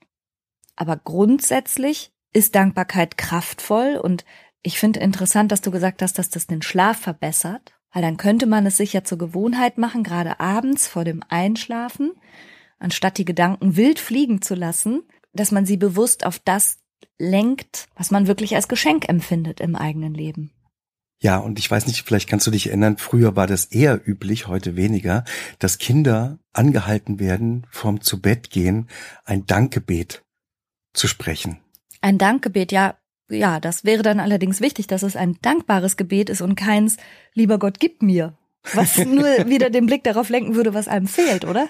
Aber 0.77 0.97
grundsätzlich 0.97 2.13
ist 2.33 2.55
Dankbarkeit 2.55 3.17
kraftvoll 3.17 3.97
und 3.97 4.25
ich 4.63 4.79
finde 4.79 5.01
interessant, 5.01 5.53
dass 5.53 5.61
du 5.61 5.71
gesagt 5.71 6.03
hast, 6.03 6.19
dass 6.19 6.31
das 6.31 6.47
den 6.47 6.63
Schlaf 6.63 6.99
verbessert, 6.99 7.75
weil 7.93 8.03
dann 8.03 8.17
könnte 8.17 8.47
man 8.47 8.67
es 8.67 8.77
sich 8.77 8.93
ja 8.93 9.05
zur 9.05 9.19
Gewohnheit 9.19 9.79
machen, 9.79 10.03
gerade 10.03 10.41
abends 10.41 10.89
vor 10.89 11.05
dem 11.05 11.23
Einschlafen, 11.29 12.13
anstatt 12.79 13.19
die 13.19 13.25
Gedanken 13.25 13.77
wild 13.77 13.99
fliegen 13.99 14.43
zu 14.43 14.55
lassen, 14.55 15.03
dass 15.33 15.53
man 15.53 15.67
sie 15.67 15.77
bewusst 15.77 16.25
auf 16.27 16.39
das 16.39 16.79
lenkt, 17.19 17.89
was 17.97 18.11
man 18.11 18.27
wirklich 18.27 18.55
als 18.55 18.69
Geschenk 18.69 19.09
empfindet 19.09 19.61
im 19.61 19.77
eigenen 19.77 20.15
Leben. 20.15 20.51
Ja, 21.21 21.39
und 21.39 21.59
ich 21.59 21.71
weiß 21.71 21.87
nicht, 21.87 22.03
vielleicht 22.07 22.29
kannst 22.29 22.47
du 22.47 22.51
dich 22.51 22.67
erinnern, 22.67 22.99
früher 22.99 23.35
war 23.35 23.47
das 23.47 23.67
eher 23.67 24.01
üblich, 24.07 24.47
heute 24.47 24.77
weniger, 24.77 25.25
dass 25.59 25.79
Kinder 25.79 26.39
angehalten 26.53 27.19
werden, 27.19 27.67
vorm 27.71 28.03
zu 28.03 28.21
Bett 28.21 28.51
gehen, 28.51 28.89
ein 29.25 29.47
Dankgebet 29.47 30.23
zu 30.93 31.09
sprechen. 31.09 31.59
Ein 32.03 32.19
Dankgebet, 32.19 32.73
ja, 32.73 32.99
ja, 33.31 33.59
das 33.59 33.85
wäre 33.85 34.03
dann 34.03 34.21
allerdings 34.21 34.61
wichtig, 34.61 34.87
dass 34.87 35.03
es 35.03 35.17
ein 35.17 35.39
dankbares 35.41 35.97
Gebet 35.97 36.29
ist 36.29 36.43
und 36.43 36.57
keins, 36.57 36.99
lieber 37.33 37.59
Gott, 37.59 37.81
gib 37.81 38.03
mir. 38.03 38.37
Was 38.75 38.99
nur 39.05 39.49
wieder 39.49 39.71
den 39.71 39.87
Blick 39.87 40.05
darauf 40.05 40.29
lenken 40.29 40.55
würde, 40.55 40.75
was 40.75 40.89
einem 40.89 41.07
fehlt, 41.07 41.45
oder? 41.45 41.69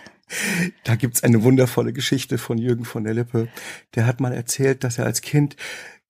Da 0.85 0.95
gibt's 0.97 1.23
eine 1.23 1.43
wundervolle 1.43 1.93
Geschichte 1.93 2.39
von 2.39 2.59
Jürgen 2.59 2.85
von 2.85 3.05
der 3.05 3.15
Lippe. 3.15 3.49
Der 3.95 4.07
hat 4.07 4.21
mal 4.21 4.33
erzählt, 4.33 4.85
dass 4.85 4.99
er 4.99 5.05
als 5.05 5.21
Kind 5.21 5.57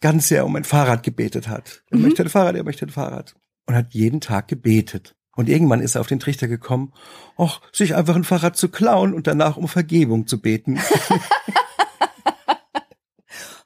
ganz 0.01 0.29
sehr 0.29 0.45
um 0.45 0.55
ein 0.57 0.65
Fahrrad 0.65 1.03
gebetet 1.03 1.49
hat. 1.49 1.83
Er 1.91 1.97
mhm. 1.99 2.05
möchte 2.05 2.23
ein 2.23 2.29
Fahrrad, 2.29 2.57
er 2.57 2.65
möchte 2.65 2.87
ein 2.87 2.91
Fahrrad. 2.91 3.35
Und 3.67 3.75
hat 3.75 3.95
jeden 3.95 4.21
Tag 4.21 4.49
gebetet. 4.49 5.17
Und 5.37 5.49
irgendwann 5.49 5.81
ist 5.81 5.95
er 5.95 6.01
auf 6.01 6.07
den 6.07 6.21
Trichter 6.21 6.47
gekommen, 6.49 6.93
och, 7.39 7.61
sich 7.73 7.95
einfach 7.95 8.15
ein 8.15 8.25
Fahrrad 8.25 8.57
zu 8.57 8.69
klauen 8.69 9.15
und 9.15 9.27
danach 9.27 9.57
um 9.57 9.67
Vergebung 9.67 10.27
zu 10.27 10.41
beten. 10.41 10.79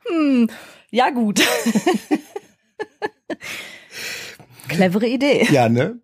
hm, 0.08 0.48
ja 0.90 1.10
gut. 1.10 1.42
Clevere 4.68 5.06
Idee. 5.06 5.46
Ja, 5.50 5.68
ne? 5.68 6.00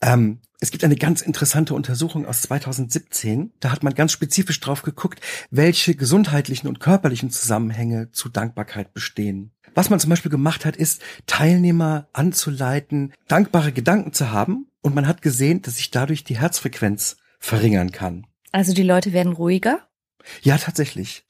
Ähm, 0.00 0.40
es 0.60 0.72
gibt 0.72 0.82
eine 0.82 0.96
ganz 0.96 1.20
interessante 1.20 1.74
Untersuchung 1.74 2.26
aus 2.26 2.42
2017. 2.42 3.52
Da 3.60 3.70
hat 3.70 3.84
man 3.84 3.94
ganz 3.94 4.12
spezifisch 4.12 4.58
drauf 4.58 4.82
geguckt, 4.82 5.20
welche 5.50 5.94
gesundheitlichen 5.94 6.66
und 6.66 6.80
körperlichen 6.80 7.30
Zusammenhänge 7.30 8.10
zu 8.10 8.28
Dankbarkeit 8.28 8.92
bestehen. 8.92 9.52
Was 9.74 9.90
man 9.90 10.00
zum 10.00 10.10
Beispiel 10.10 10.30
gemacht 10.30 10.64
hat, 10.64 10.76
ist, 10.76 11.00
Teilnehmer 11.26 12.08
anzuleiten, 12.12 13.12
dankbare 13.28 13.72
Gedanken 13.72 14.12
zu 14.12 14.32
haben. 14.32 14.66
Und 14.82 14.94
man 14.94 15.06
hat 15.06 15.22
gesehen, 15.22 15.62
dass 15.62 15.76
sich 15.76 15.90
dadurch 15.90 16.24
die 16.24 16.38
Herzfrequenz 16.38 17.18
verringern 17.38 17.92
kann. 17.92 18.26
Also 18.50 18.74
die 18.74 18.82
Leute 18.82 19.12
werden 19.12 19.32
ruhiger? 19.32 19.88
Ja, 20.42 20.58
tatsächlich. 20.58 21.24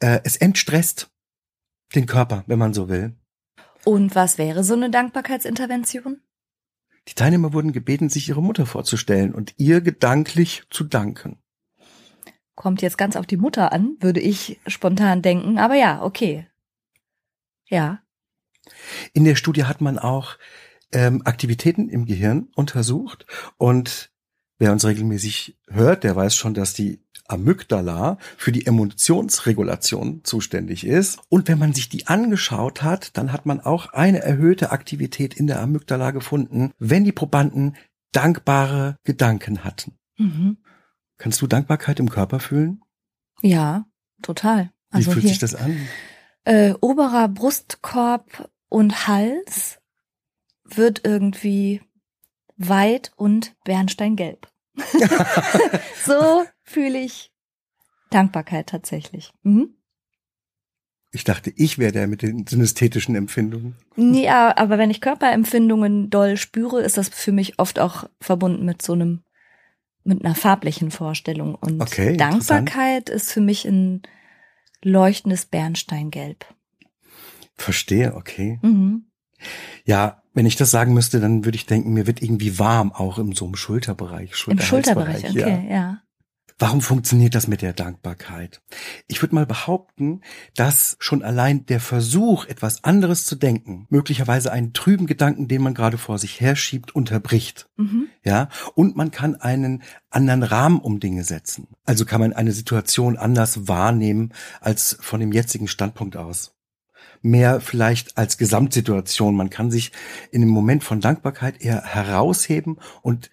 Äh, 0.00 0.20
es 0.24 0.36
entstresst 0.36 1.10
den 1.94 2.06
Körper, 2.06 2.44
wenn 2.46 2.58
man 2.58 2.74
so 2.74 2.88
will. 2.88 3.16
Und 3.84 4.14
was 4.14 4.36
wäre 4.36 4.64
so 4.64 4.74
eine 4.74 4.90
Dankbarkeitsintervention? 4.90 6.20
Die 7.08 7.14
Teilnehmer 7.14 7.52
wurden 7.52 7.72
gebeten, 7.72 8.08
sich 8.08 8.28
ihre 8.28 8.42
Mutter 8.42 8.66
vorzustellen 8.66 9.34
und 9.34 9.54
ihr 9.58 9.80
gedanklich 9.80 10.64
zu 10.70 10.84
danken. 10.84 11.38
Kommt 12.54 12.82
jetzt 12.82 12.98
ganz 12.98 13.16
auf 13.16 13.26
die 13.26 13.36
Mutter 13.36 13.72
an, 13.72 13.96
würde 14.00 14.20
ich 14.20 14.60
spontan 14.66 15.22
denken. 15.22 15.58
Aber 15.58 15.74
ja, 15.74 16.02
okay. 16.02 16.46
Ja. 17.68 18.00
In 19.12 19.24
der 19.24 19.34
Studie 19.34 19.64
hat 19.64 19.80
man 19.80 19.98
auch 19.98 20.38
ähm, 20.92 21.22
Aktivitäten 21.24 21.88
im 21.88 22.06
Gehirn 22.06 22.48
untersucht 22.54 23.26
und 23.58 24.13
wer 24.58 24.72
uns 24.72 24.84
regelmäßig 24.84 25.56
hört, 25.68 26.04
der 26.04 26.16
weiß 26.16 26.34
schon, 26.34 26.54
dass 26.54 26.72
die 26.74 27.00
Amygdala 27.26 28.18
für 28.36 28.52
die 28.52 28.66
Emotionsregulation 28.66 30.22
zuständig 30.24 30.86
ist. 30.86 31.20
Und 31.28 31.48
wenn 31.48 31.58
man 31.58 31.72
sich 31.72 31.88
die 31.88 32.06
angeschaut 32.06 32.82
hat, 32.82 33.16
dann 33.16 33.32
hat 33.32 33.46
man 33.46 33.60
auch 33.60 33.92
eine 33.92 34.20
erhöhte 34.22 34.72
Aktivität 34.72 35.34
in 35.34 35.46
der 35.46 35.60
Amygdala 35.60 36.10
gefunden, 36.10 36.72
wenn 36.78 37.04
die 37.04 37.12
Probanden 37.12 37.76
dankbare 38.12 38.98
Gedanken 39.04 39.64
hatten. 39.64 39.96
Mhm. 40.18 40.58
Kannst 41.16 41.40
du 41.40 41.46
Dankbarkeit 41.46 41.98
im 42.00 42.10
Körper 42.10 42.40
fühlen? 42.40 42.82
Ja, 43.40 43.86
total. 44.22 44.70
Also 44.90 45.10
Wie 45.10 45.12
fühlt 45.14 45.22
hier, 45.22 45.30
sich 45.30 45.38
das 45.38 45.54
an? 45.54 45.76
Äh, 46.44 46.74
oberer 46.80 47.28
Brustkorb 47.28 48.50
und 48.68 49.08
Hals 49.08 49.78
wird 50.64 51.02
irgendwie 51.04 51.80
weit 52.56 53.12
und 53.16 53.54
bernsteingelb. 53.64 54.48
so 56.04 56.44
fühle 56.62 56.98
ich 57.00 57.32
Dankbarkeit 58.10 58.68
tatsächlich. 58.68 59.32
Mhm. 59.42 59.74
Ich 61.12 61.22
dachte, 61.22 61.52
ich 61.54 61.78
wäre 61.78 61.92
der 61.92 62.08
mit 62.08 62.22
den 62.22 62.44
synästhetischen 62.44 63.14
Empfindungen. 63.14 63.76
Ja, 63.96 64.56
aber 64.56 64.78
wenn 64.78 64.90
ich 64.90 65.00
Körperempfindungen 65.00 66.10
doll 66.10 66.36
spüre, 66.36 66.82
ist 66.82 66.98
das 66.98 67.08
für 67.08 67.30
mich 67.30 67.60
oft 67.60 67.78
auch 67.78 68.08
verbunden 68.20 68.64
mit 68.64 68.82
so 68.82 68.94
einem, 68.94 69.22
mit 70.02 70.24
einer 70.24 70.34
farblichen 70.34 70.90
Vorstellung. 70.90 71.54
Und 71.54 71.80
okay, 71.80 72.16
Dankbarkeit 72.16 73.10
ist 73.10 73.30
für 73.30 73.40
mich 73.40 73.64
ein 73.64 74.02
leuchtendes 74.82 75.46
Bernsteingelb. 75.46 76.46
Verstehe, 77.56 78.16
okay. 78.16 78.58
Mhm. 78.62 79.06
Ja, 79.84 80.23
wenn 80.34 80.46
ich 80.46 80.56
das 80.56 80.70
sagen 80.70 80.92
müsste, 80.92 81.20
dann 81.20 81.44
würde 81.44 81.56
ich 81.56 81.66
denken, 81.66 81.94
mir 81.94 82.06
wird 82.06 82.20
irgendwie 82.20 82.58
warm, 82.58 82.92
auch 82.92 83.18
im 83.18 83.32
so 83.32 83.46
einem 83.46 83.56
Schulterbereich. 83.56 84.36
Schulter 84.36 84.60
Im 84.60 84.66
Schulterbereich, 84.66 85.24
okay, 85.30 85.66
ja. 85.68 85.74
ja. 85.74 86.00
Warum 86.58 86.80
funktioniert 86.80 87.34
das 87.34 87.48
mit 87.48 87.62
der 87.62 87.72
Dankbarkeit? 87.72 88.62
Ich 89.08 89.20
würde 89.20 89.34
mal 89.34 89.46
behaupten, 89.46 90.20
dass 90.54 90.96
schon 91.00 91.24
allein 91.24 91.66
der 91.66 91.80
Versuch, 91.80 92.46
etwas 92.46 92.84
anderes 92.84 93.26
zu 93.26 93.34
denken, 93.34 93.86
möglicherweise 93.90 94.52
einen 94.52 94.72
trüben 94.72 95.06
Gedanken, 95.06 95.48
den 95.48 95.62
man 95.62 95.74
gerade 95.74 95.98
vor 95.98 96.18
sich 96.18 96.40
herschiebt, 96.40 96.94
unterbricht. 96.94 97.68
Mhm. 97.76 98.06
Ja, 98.22 98.50
und 98.76 98.94
man 98.94 99.10
kann 99.10 99.34
einen 99.34 99.82
anderen 100.10 100.44
Rahmen 100.44 100.78
um 100.78 101.00
Dinge 101.00 101.24
setzen. 101.24 101.66
Also 101.84 102.04
kann 102.04 102.20
man 102.20 102.32
eine 102.32 102.52
Situation 102.52 103.16
anders 103.16 103.66
wahrnehmen 103.66 104.32
als 104.60 104.96
von 105.00 105.18
dem 105.18 105.32
jetzigen 105.32 105.66
Standpunkt 105.66 106.16
aus 106.16 106.53
mehr 107.24 107.60
vielleicht 107.60 108.16
als 108.18 108.38
Gesamtsituation. 108.38 109.34
Man 109.34 109.50
kann 109.50 109.70
sich 109.70 109.92
in 110.30 110.42
dem 110.42 110.50
Moment 110.50 110.84
von 110.84 111.00
Dankbarkeit 111.00 111.60
eher 111.62 111.82
herausheben 111.82 112.78
und 113.02 113.30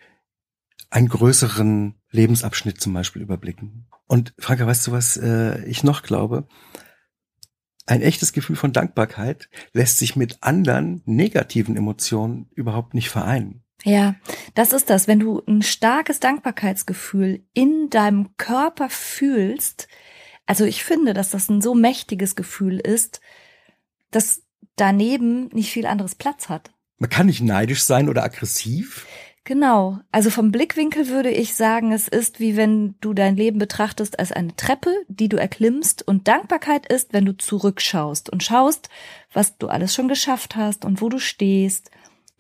einen 0.90 1.10
größeren 1.10 1.96
Lebensabschnitt 2.10 2.80
zum 2.80 2.94
Beispiel 2.94 3.22
überblicken. 3.22 3.88
Und 4.08 4.34
Franka, 4.40 4.66
weißt 4.66 4.88
du, 4.88 4.92
was 4.92 5.18
äh, 5.18 5.64
ich 5.66 5.84
noch 5.84 6.04
glaube? 6.04 6.48
Ein 7.86 8.02
echtes 8.02 8.34
Gefühl 8.34 8.56
von 8.56 8.74
Dankbarkeit 8.74 9.50
lässt 9.74 9.98
sich 9.98 10.16
mit 10.16 10.38
anderen 10.42 11.02
negativen 11.06 11.76
Emotionen 11.76 12.50
überhaupt 12.54 12.94
nicht 12.94 13.10
vereinen. 13.10 13.64
Ja, 13.84 14.16
das 14.54 14.74
ist 14.74 14.90
das. 14.90 15.08
Wenn 15.08 15.20
du 15.20 15.42
ein 15.48 15.64
starkes 15.64 16.20
Dankbarkeitsgefühl 16.20 17.44
in 17.54 17.90
deinem 17.90 18.38
Körper 18.38 18.90
fühlst, 18.90 19.88
also 20.46 20.66
ich 20.66 20.84
finde, 20.84 21.14
dass 21.14 21.30
das 21.30 21.50
ein 21.50 21.62
so 21.62 21.74
mächtiges 21.74 22.36
Gefühl 22.36 22.80
ist, 22.80 23.22
dass 24.12 24.44
daneben 24.76 25.48
nicht 25.48 25.72
viel 25.72 25.86
anderes 25.86 26.16
Platz 26.16 26.50
hat. 26.50 26.72
Man 26.98 27.10
kann 27.10 27.26
nicht 27.26 27.42
neidisch 27.42 27.84
sein 27.84 28.10
oder 28.10 28.24
aggressiv. 28.24 29.08
Genau. 29.44 30.00
Also 30.12 30.30
vom 30.30 30.52
Blickwinkel 30.52 31.08
würde 31.08 31.32
ich 31.32 31.56
sagen, 31.56 31.92
es 31.92 32.08
ist 32.08 32.40
wie 32.40 32.56
wenn 32.56 32.96
du 33.02 33.14
dein 33.14 33.36
Leben 33.36 33.58
betrachtest 33.58 34.20
als 34.20 34.32
eine 34.32 34.56
Treppe, 34.56 34.94
die 35.08 35.30
du 35.30 35.38
erklimmst 35.38 36.08
und 36.08 36.28
Dankbarkeit 36.28 36.86
ist, 36.86 37.12
wenn 37.12 37.26
du 37.26 37.36
zurückschaust 37.36 38.30
und 38.30 38.44
schaust, 38.44 38.90
was 39.34 39.58
du 39.58 39.68
alles 39.68 39.96
schon 39.96 40.08
geschafft 40.08 40.56
hast 40.56 40.86
und 40.86 41.02
wo 41.02 41.10
du 41.10 41.18
stehst 41.18 41.90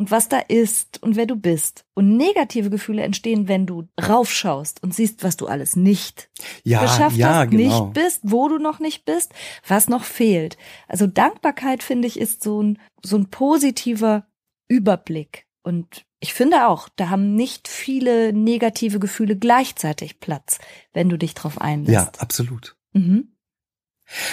und 0.01 0.09
was 0.09 0.29
da 0.29 0.39
ist 0.39 1.03
und 1.03 1.15
wer 1.15 1.27
du 1.27 1.35
bist. 1.35 1.85
Und 1.93 2.17
negative 2.17 2.71
Gefühle 2.71 3.03
entstehen, 3.03 3.47
wenn 3.47 3.67
du 3.67 3.87
raufschaust 4.01 4.81
und 4.81 4.95
siehst, 4.95 5.23
was 5.23 5.37
du 5.37 5.45
alles 5.45 5.75
nicht 5.75 6.31
ja, 6.63 6.81
geschafft 6.81 7.17
ja, 7.17 7.35
hast, 7.35 7.51
genau. 7.51 7.85
nicht 7.85 7.93
bist, 7.93 8.21
wo 8.23 8.47
du 8.47 8.57
noch 8.57 8.79
nicht 8.79 9.05
bist, 9.05 9.31
was 9.67 9.89
noch 9.89 10.03
fehlt. 10.03 10.57
Also 10.87 11.05
Dankbarkeit, 11.05 11.83
finde 11.83 12.07
ich, 12.07 12.19
ist 12.19 12.41
so 12.41 12.63
ein, 12.63 12.79
so 13.03 13.15
ein 13.15 13.29
positiver 13.29 14.25
Überblick. 14.67 15.45
Und 15.61 16.03
ich 16.19 16.33
finde 16.33 16.67
auch, 16.67 16.89
da 16.95 17.11
haben 17.11 17.35
nicht 17.35 17.67
viele 17.67 18.33
negative 18.33 18.97
Gefühle 18.97 19.37
gleichzeitig 19.37 20.19
Platz, 20.19 20.57
wenn 20.93 21.09
du 21.09 21.17
dich 21.17 21.35
drauf 21.35 21.61
einlässt. 21.61 21.93
Ja, 21.93 22.11
absolut. 22.17 22.75
Mhm. 22.93 23.35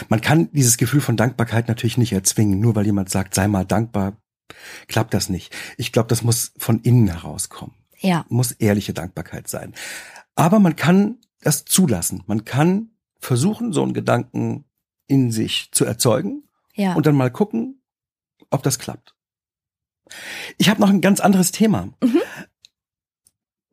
Man 0.08 0.22
kann 0.22 0.50
dieses 0.52 0.78
Gefühl 0.78 1.02
von 1.02 1.18
Dankbarkeit 1.18 1.68
natürlich 1.68 1.98
nicht 1.98 2.14
erzwingen, 2.14 2.58
nur 2.58 2.74
weil 2.74 2.86
jemand 2.86 3.10
sagt, 3.10 3.34
sei 3.34 3.48
mal 3.48 3.66
dankbar, 3.66 4.16
klappt 4.86 5.14
das 5.14 5.28
nicht. 5.28 5.54
Ich 5.76 5.92
glaube, 5.92 6.08
das 6.08 6.22
muss 6.22 6.52
von 6.56 6.80
innen 6.80 7.08
herauskommen. 7.08 7.74
Ja. 7.98 8.24
Muss 8.28 8.52
ehrliche 8.52 8.92
Dankbarkeit 8.92 9.48
sein. 9.48 9.74
Aber 10.34 10.58
man 10.60 10.76
kann 10.76 11.18
das 11.40 11.64
zulassen. 11.64 12.22
Man 12.26 12.44
kann 12.44 12.90
versuchen, 13.18 13.72
so 13.72 13.82
einen 13.82 13.94
Gedanken 13.94 14.64
in 15.06 15.32
sich 15.32 15.70
zu 15.72 15.84
erzeugen 15.84 16.44
ja. 16.74 16.94
und 16.94 17.06
dann 17.06 17.16
mal 17.16 17.30
gucken, 17.30 17.82
ob 18.50 18.62
das 18.62 18.78
klappt. 18.78 19.14
Ich 20.56 20.68
habe 20.68 20.80
noch 20.80 20.90
ein 20.90 21.00
ganz 21.00 21.20
anderes 21.20 21.52
Thema. 21.52 21.88
Mhm. 22.02 22.22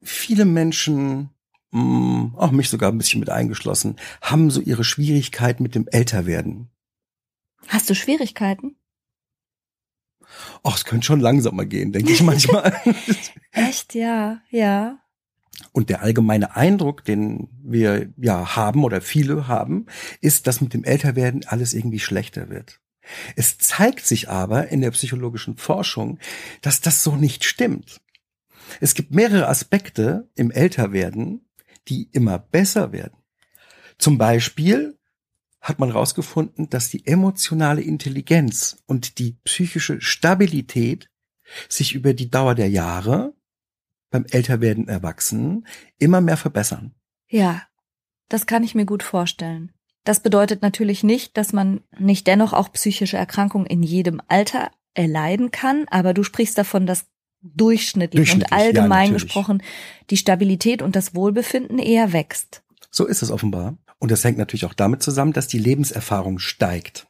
Viele 0.02 0.46
Menschen, 0.46 1.30
mh, 1.72 2.34
auch 2.38 2.52
mich 2.52 2.70
sogar 2.70 2.92
ein 2.92 2.98
bisschen 2.98 3.20
mit 3.20 3.30
eingeschlossen, 3.30 3.96
haben 4.22 4.52
so 4.52 4.62
ihre 4.62 4.84
Schwierigkeiten 4.84 5.64
mit 5.64 5.76
dem 5.76 5.88
Älterwerden. 5.88 6.70
Hast 7.68 7.90
du 7.90 7.96
Schwierigkeiten? 7.96 8.76
Ach, 10.64 10.76
es 10.78 10.86
könnte 10.86 11.06
schon 11.06 11.20
langsamer 11.20 11.66
gehen, 11.66 11.92
denke 11.92 12.12
ich 12.12 12.24
manchmal. 12.24 12.74
Echt, 13.52 13.94
ja, 13.96 14.42
ja. 14.50 15.00
Und 15.72 15.90
der 15.90 16.02
allgemeine 16.02 16.56
Eindruck, 16.56 17.06
den 17.06 17.48
wir 17.64 18.10
ja 18.18 18.56
haben 18.56 18.84
oder 18.84 19.02
viele 19.02 19.48
haben, 19.48 19.86
ist, 20.22 20.48
dass 20.48 20.62
mit 20.62 20.74
dem 20.74 20.84
Älterwerden 20.84 21.46
alles 21.48 21.74
irgendwie 21.74 22.00
schlechter 22.00 22.50
wird. 22.50 22.82
Es 23.36 23.58
zeigt 23.58 24.06
sich 24.06 24.30
aber 24.30 24.70
in 24.70 24.82
der 24.82 24.92
psychologischen 24.92 25.58
Forschung, 25.58 26.20
dass 26.62 26.82
das 26.82 27.04
so 27.04 27.16
nicht 27.16 27.44
stimmt. 27.46 28.02
Es 28.82 28.96
gibt 28.96 29.14
mehrere 29.14 29.48
Aspekte 29.48 30.30
im 30.36 30.52
Älterwerden, 30.52 31.48
die 31.88 32.10
immer 32.12 32.40
besser 32.40 32.92
werden. 32.92 33.18
Zum 33.98 34.18
Beispiel 34.18 34.98
hat 35.66 35.80
man 35.80 35.92
herausgefunden, 35.92 36.70
dass 36.70 36.90
die 36.90 37.08
emotionale 37.08 37.82
Intelligenz 37.82 38.78
und 38.86 39.18
die 39.18 39.38
psychische 39.44 40.00
Stabilität 40.00 41.10
sich 41.68 41.96
über 41.96 42.14
die 42.14 42.30
Dauer 42.30 42.54
der 42.54 42.70
Jahre 42.70 43.34
beim 44.12 44.26
Älterwerden 44.30 44.88
Erwachsenen 44.88 45.66
immer 45.98 46.22
mehr 46.22 46.38
verbessern. 46.38 46.94
Ja, 47.28 47.64
das 48.30 48.46
kann 48.46 48.64
ich 48.64 48.76
mir 48.76 48.86
gut 48.86 49.02
vorstellen. 49.02 49.72
Das 50.04 50.20
bedeutet 50.20 50.62
natürlich 50.62 51.04
nicht, 51.04 51.36
dass 51.36 51.52
man 51.52 51.82
nicht 51.98 52.28
dennoch 52.28 52.54
auch 52.54 52.72
psychische 52.72 53.18
Erkrankungen 53.18 53.66
in 53.66 53.82
jedem 53.82 54.22
Alter 54.28 54.70
erleiden 54.94 55.50
kann, 55.50 55.86
aber 55.90 56.14
du 56.14 56.22
sprichst 56.22 56.60
davon, 56.60 56.86
dass 56.86 57.08
durchschnittlich, 57.42 58.20
Durchschnittlich, 58.20 58.52
und 58.52 58.58
allgemein 58.58 59.08
ja, 59.08 59.14
gesprochen 59.14 59.64
die 60.12 60.18
Stabilität 60.18 60.84
und 60.84 60.96
das 60.96 61.16
Wohlbefinden 61.16 61.80
eher 61.80 62.14
wächst. 62.14 62.64
So 62.92 63.06
ist 63.08 63.24
es 63.24 63.32
offenbar. 63.32 63.80
Und 64.06 64.12
das 64.12 64.24
hängt 64.24 64.38
natürlich 64.38 64.66
auch 64.66 64.76
damit 64.76 65.02
zusammen, 65.02 65.34
dass 65.34 65.48
die 65.48 65.58
Lebenserfahrung 65.58 66.38
steigt. 66.38 67.08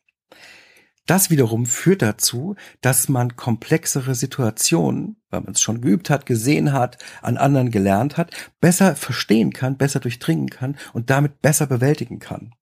Das 1.06 1.30
wiederum 1.30 1.66
führt 1.66 2.02
dazu, 2.02 2.56
dass 2.80 3.10
man 3.10 3.36
komplexere 3.36 4.16
Situationen, 4.16 5.22
weil 5.30 5.42
man 5.42 5.52
es 5.52 5.62
schon 5.62 5.82
geübt 5.82 6.10
hat, 6.10 6.26
gesehen 6.26 6.72
hat, 6.72 6.98
an 7.22 7.36
anderen 7.36 7.70
gelernt 7.70 8.16
hat, 8.16 8.32
besser 8.62 8.96
verstehen 8.96 9.52
kann, 9.52 9.76
besser 9.76 10.00
durchdringen 10.00 10.50
kann 10.50 10.78
und 10.94 11.10
damit 11.10 11.42
besser 11.42 11.68
bewältigen 11.68 12.20
kann. 12.20 12.56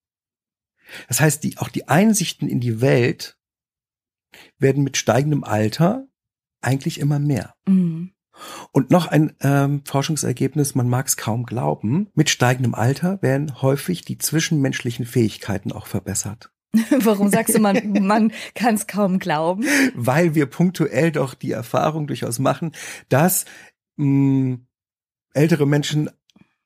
Das 1.08 1.22
heißt, 1.22 1.44
die, 1.44 1.60
auch 1.60 1.70
die 1.70 1.88
Einsichten 1.88 2.50
in 2.50 2.60
die 2.60 2.82
Welt 2.82 3.38
werden 4.58 4.84
mit 4.84 4.98
steigendem 4.98 5.44
Alter 5.44 6.08
eigentlich 6.60 7.00
immer 7.00 7.20
mehr. 7.20 7.54
Mhm. 7.68 8.13
Und 8.72 8.90
noch 8.90 9.08
ein 9.08 9.34
ähm, 9.42 9.82
Forschungsergebnis, 9.86 10.76
man 10.76 10.90
mag 10.90 11.08
es 11.08 11.18
kaum 11.18 11.46
glauben, 11.46 12.10
mit 12.16 12.30
steigendem 12.30 12.76
Alter 12.76 13.22
werden 13.22 13.62
häufig 13.62 14.04
die 14.04 14.18
zwischenmenschlichen 14.18 15.06
Fähigkeiten 15.06 15.72
auch 15.72 15.88
verbessert. 15.88 16.52
Warum 17.00 17.30
sagst 17.30 17.56
du, 17.56 17.60
man, 17.60 17.94
man 18.02 18.32
kann 18.56 18.76
es 18.76 18.88
kaum 18.88 19.20
glauben? 19.20 19.66
Weil 19.94 20.34
wir 20.34 20.48
punktuell 20.48 21.12
doch 21.12 21.36
die 21.36 21.52
Erfahrung 21.52 22.08
durchaus 22.08 22.40
machen, 22.40 22.72
dass 23.10 23.46
mh, 23.98 24.58
ältere 25.34 25.68
Menschen, 25.68 26.10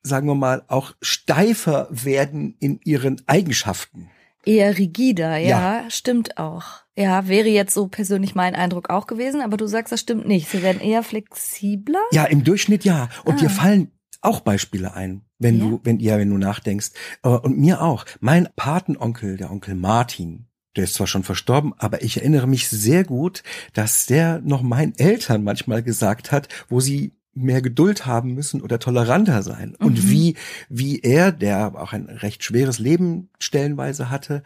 sagen 0.01 0.27
wir 0.27 0.35
mal, 0.35 0.63
auch 0.67 0.95
steifer 1.01 1.87
werden 1.91 2.55
in 2.59 2.79
ihren 2.83 3.21
Eigenschaften. 3.27 4.09
Eher 4.47 4.77
rigider, 4.77 5.37
ja, 5.37 5.81
ja, 5.81 5.89
stimmt 5.89 6.37
auch. 6.37 6.63
Ja, 6.95 7.27
wäre 7.27 7.49
jetzt 7.49 7.73
so 7.73 7.87
persönlich 7.87 8.33
mein 8.33 8.55
Eindruck 8.55 8.89
auch 8.89 9.05
gewesen, 9.05 9.41
aber 9.41 9.57
du 9.57 9.67
sagst, 9.67 9.91
das 9.91 9.99
stimmt 9.99 10.25
nicht. 10.25 10.49
Sie 10.49 10.63
werden 10.63 10.81
eher 10.81 11.03
flexibler? 11.03 11.99
Ja, 12.11 12.23
im 12.23 12.45
Durchschnitt 12.45 12.85
ja. 12.85 13.09
Und 13.25 13.35
ah. 13.35 13.37
dir 13.39 13.49
fallen 13.49 13.91
auch 14.21 14.39
Beispiele 14.39 14.93
ein, 14.93 15.25
wenn 15.37 15.59
ja? 15.59 15.65
du, 15.65 15.81
wenn 15.83 15.99
ihr, 15.99 16.17
wenn 16.17 16.29
du 16.29 16.37
nachdenkst. 16.37 16.91
Und 17.23 17.57
mir 17.57 17.81
auch. 17.81 18.05
Mein 18.21 18.47
Patenonkel, 18.55 19.35
der 19.35 19.51
Onkel 19.51 19.75
Martin, 19.75 20.47
der 20.77 20.85
ist 20.85 20.93
zwar 20.93 21.07
schon 21.07 21.23
verstorben, 21.23 21.73
aber 21.77 22.01
ich 22.03 22.17
erinnere 22.17 22.47
mich 22.47 22.69
sehr 22.69 23.03
gut, 23.03 23.43
dass 23.73 24.05
der 24.05 24.39
noch 24.39 24.61
meinen 24.61 24.97
Eltern 24.97 25.43
manchmal 25.43 25.83
gesagt 25.83 26.31
hat, 26.31 26.47
wo 26.69 26.79
sie 26.79 27.16
mehr 27.43 27.61
Geduld 27.61 28.05
haben 28.05 28.33
müssen 28.33 28.61
oder 28.61 28.79
toleranter 28.79 29.43
sein. 29.43 29.75
Mhm. 29.79 29.85
Und 29.85 30.09
wie, 30.09 30.35
wie 30.69 30.99
er, 30.99 31.31
der 31.31 31.75
auch 31.75 31.93
ein 31.93 32.05
recht 32.05 32.43
schweres 32.43 32.79
Leben 32.79 33.29
stellenweise 33.39 34.09
hatte, 34.09 34.43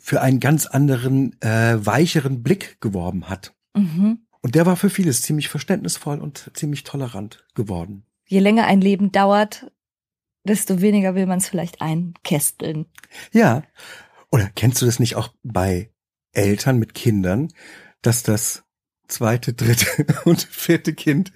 für 0.00 0.20
einen 0.20 0.40
ganz 0.40 0.66
anderen, 0.66 1.40
äh, 1.40 1.76
weicheren 1.84 2.42
Blick 2.42 2.80
geworben 2.80 3.28
hat. 3.28 3.54
Mhm. 3.74 4.20
Und 4.40 4.54
der 4.54 4.66
war 4.66 4.76
für 4.76 4.90
vieles 4.90 5.22
ziemlich 5.22 5.48
verständnisvoll 5.48 6.20
und 6.20 6.50
ziemlich 6.54 6.84
tolerant 6.84 7.46
geworden. 7.54 8.04
Je 8.26 8.40
länger 8.40 8.66
ein 8.66 8.80
Leben 8.80 9.10
dauert, 9.10 9.70
desto 10.44 10.80
weniger 10.80 11.14
will 11.14 11.26
man 11.26 11.38
es 11.38 11.48
vielleicht 11.48 11.80
einkästeln. 11.80 12.86
Ja. 13.32 13.62
Oder 14.30 14.50
kennst 14.54 14.82
du 14.82 14.86
das 14.86 14.98
nicht 14.98 15.16
auch 15.16 15.32
bei 15.42 15.90
Eltern 16.32 16.78
mit 16.78 16.94
Kindern, 16.94 17.48
dass 18.02 18.22
das 18.22 18.63
zweite, 19.08 19.52
dritte 19.52 20.06
und 20.24 20.42
vierte 20.42 20.94
Kind 20.94 21.32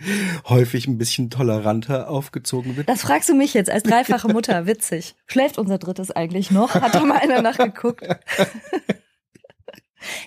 häufig 0.48 0.86
ein 0.86 0.98
bisschen 0.98 1.30
toleranter 1.30 2.08
aufgezogen 2.08 2.76
wird. 2.76 2.88
Das 2.88 3.02
fragst 3.02 3.28
du 3.28 3.34
mich 3.34 3.54
jetzt 3.54 3.70
als 3.70 3.82
dreifache 3.82 4.28
Mutter. 4.28 4.66
Witzig. 4.66 5.14
Schläft 5.26 5.58
unser 5.58 5.78
drittes 5.78 6.10
eigentlich 6.10 6.50
noch? 6.50 6.74
Hat 6.74 6.94
doch 6.94 7.04
mal 7.04 7.18
einer 7.18 7.42
nachgeguckt. 7.42 8.06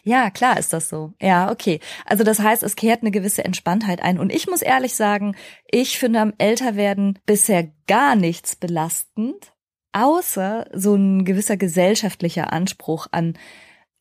Ja, 0.03 0.29
klar 0.29 0.59
ist 0.59 0.73
das 0.73 0.89
so. 0.89 1.13
Ja, 1.21 1.49
okay. 1.49 1.79
Also 2.05 2.25
das 2.25 2.39
heißt, 2.39 2.61
es 2.61 2.75
kehrt 2.75 3.01
eine 3.01 3.09
gewisse 3.09 3.45
Entspanntheit 3.45 4.01
ein. 4.01 4.19
Und 4.19 4.31
ich 4.31 4.47
muss 4.47 4.61
ehrlich 4.61 4.95
sagen, 4.95 5.35
ich 5.65 5.97
finde 5.97 6.19
am 6.19 6.33
Älterwerden 6.37 7.19
bisher 7.25 7.71
gar 7.87 8.17
nichts 8.17 8.57
belastend, 8.57 9.53
außer 9.93 10.67
so 10.73 10.95
ein 10.95 11.23
gewisser 11.23 11.55
gesellschaftlicher 11.55 12.51
Anspruch 12.51 13.07
an 13.11 13.37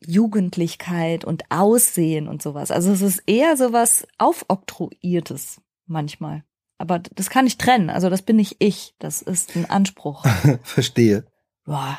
Jugendlichkeit 0.06 1.24
und 1.24 1.44
Aussehen 1.50 2.28
und 2.28 2.42
sowas. 2.42 2.70
Also 2.70 2.92
es 2.92 3.02
ist 3.02 3.22
eher 3.26 3.56
sowas 3.56 4.06
aufoktroyiertes 4.18 5.60
manchmal. 5.86 6.44
Aber 6.78 6.98
das 6.98 7.28
kann 7.28 7.46
ich 7.46 7.58
trennen. 7.58 7.90
Also 7.90 8.08
das 8.08 8.22
bin 8.22 8.36
nicht 8.36 8.56
ich. 8.58 8.94
Das 8.98 9.20
ist 9.20 9.54
ein 9.54 9.68
Anspruch. 9.68 10.24
Verstehe. 10.62 11.26
Boah, 11.66 11.98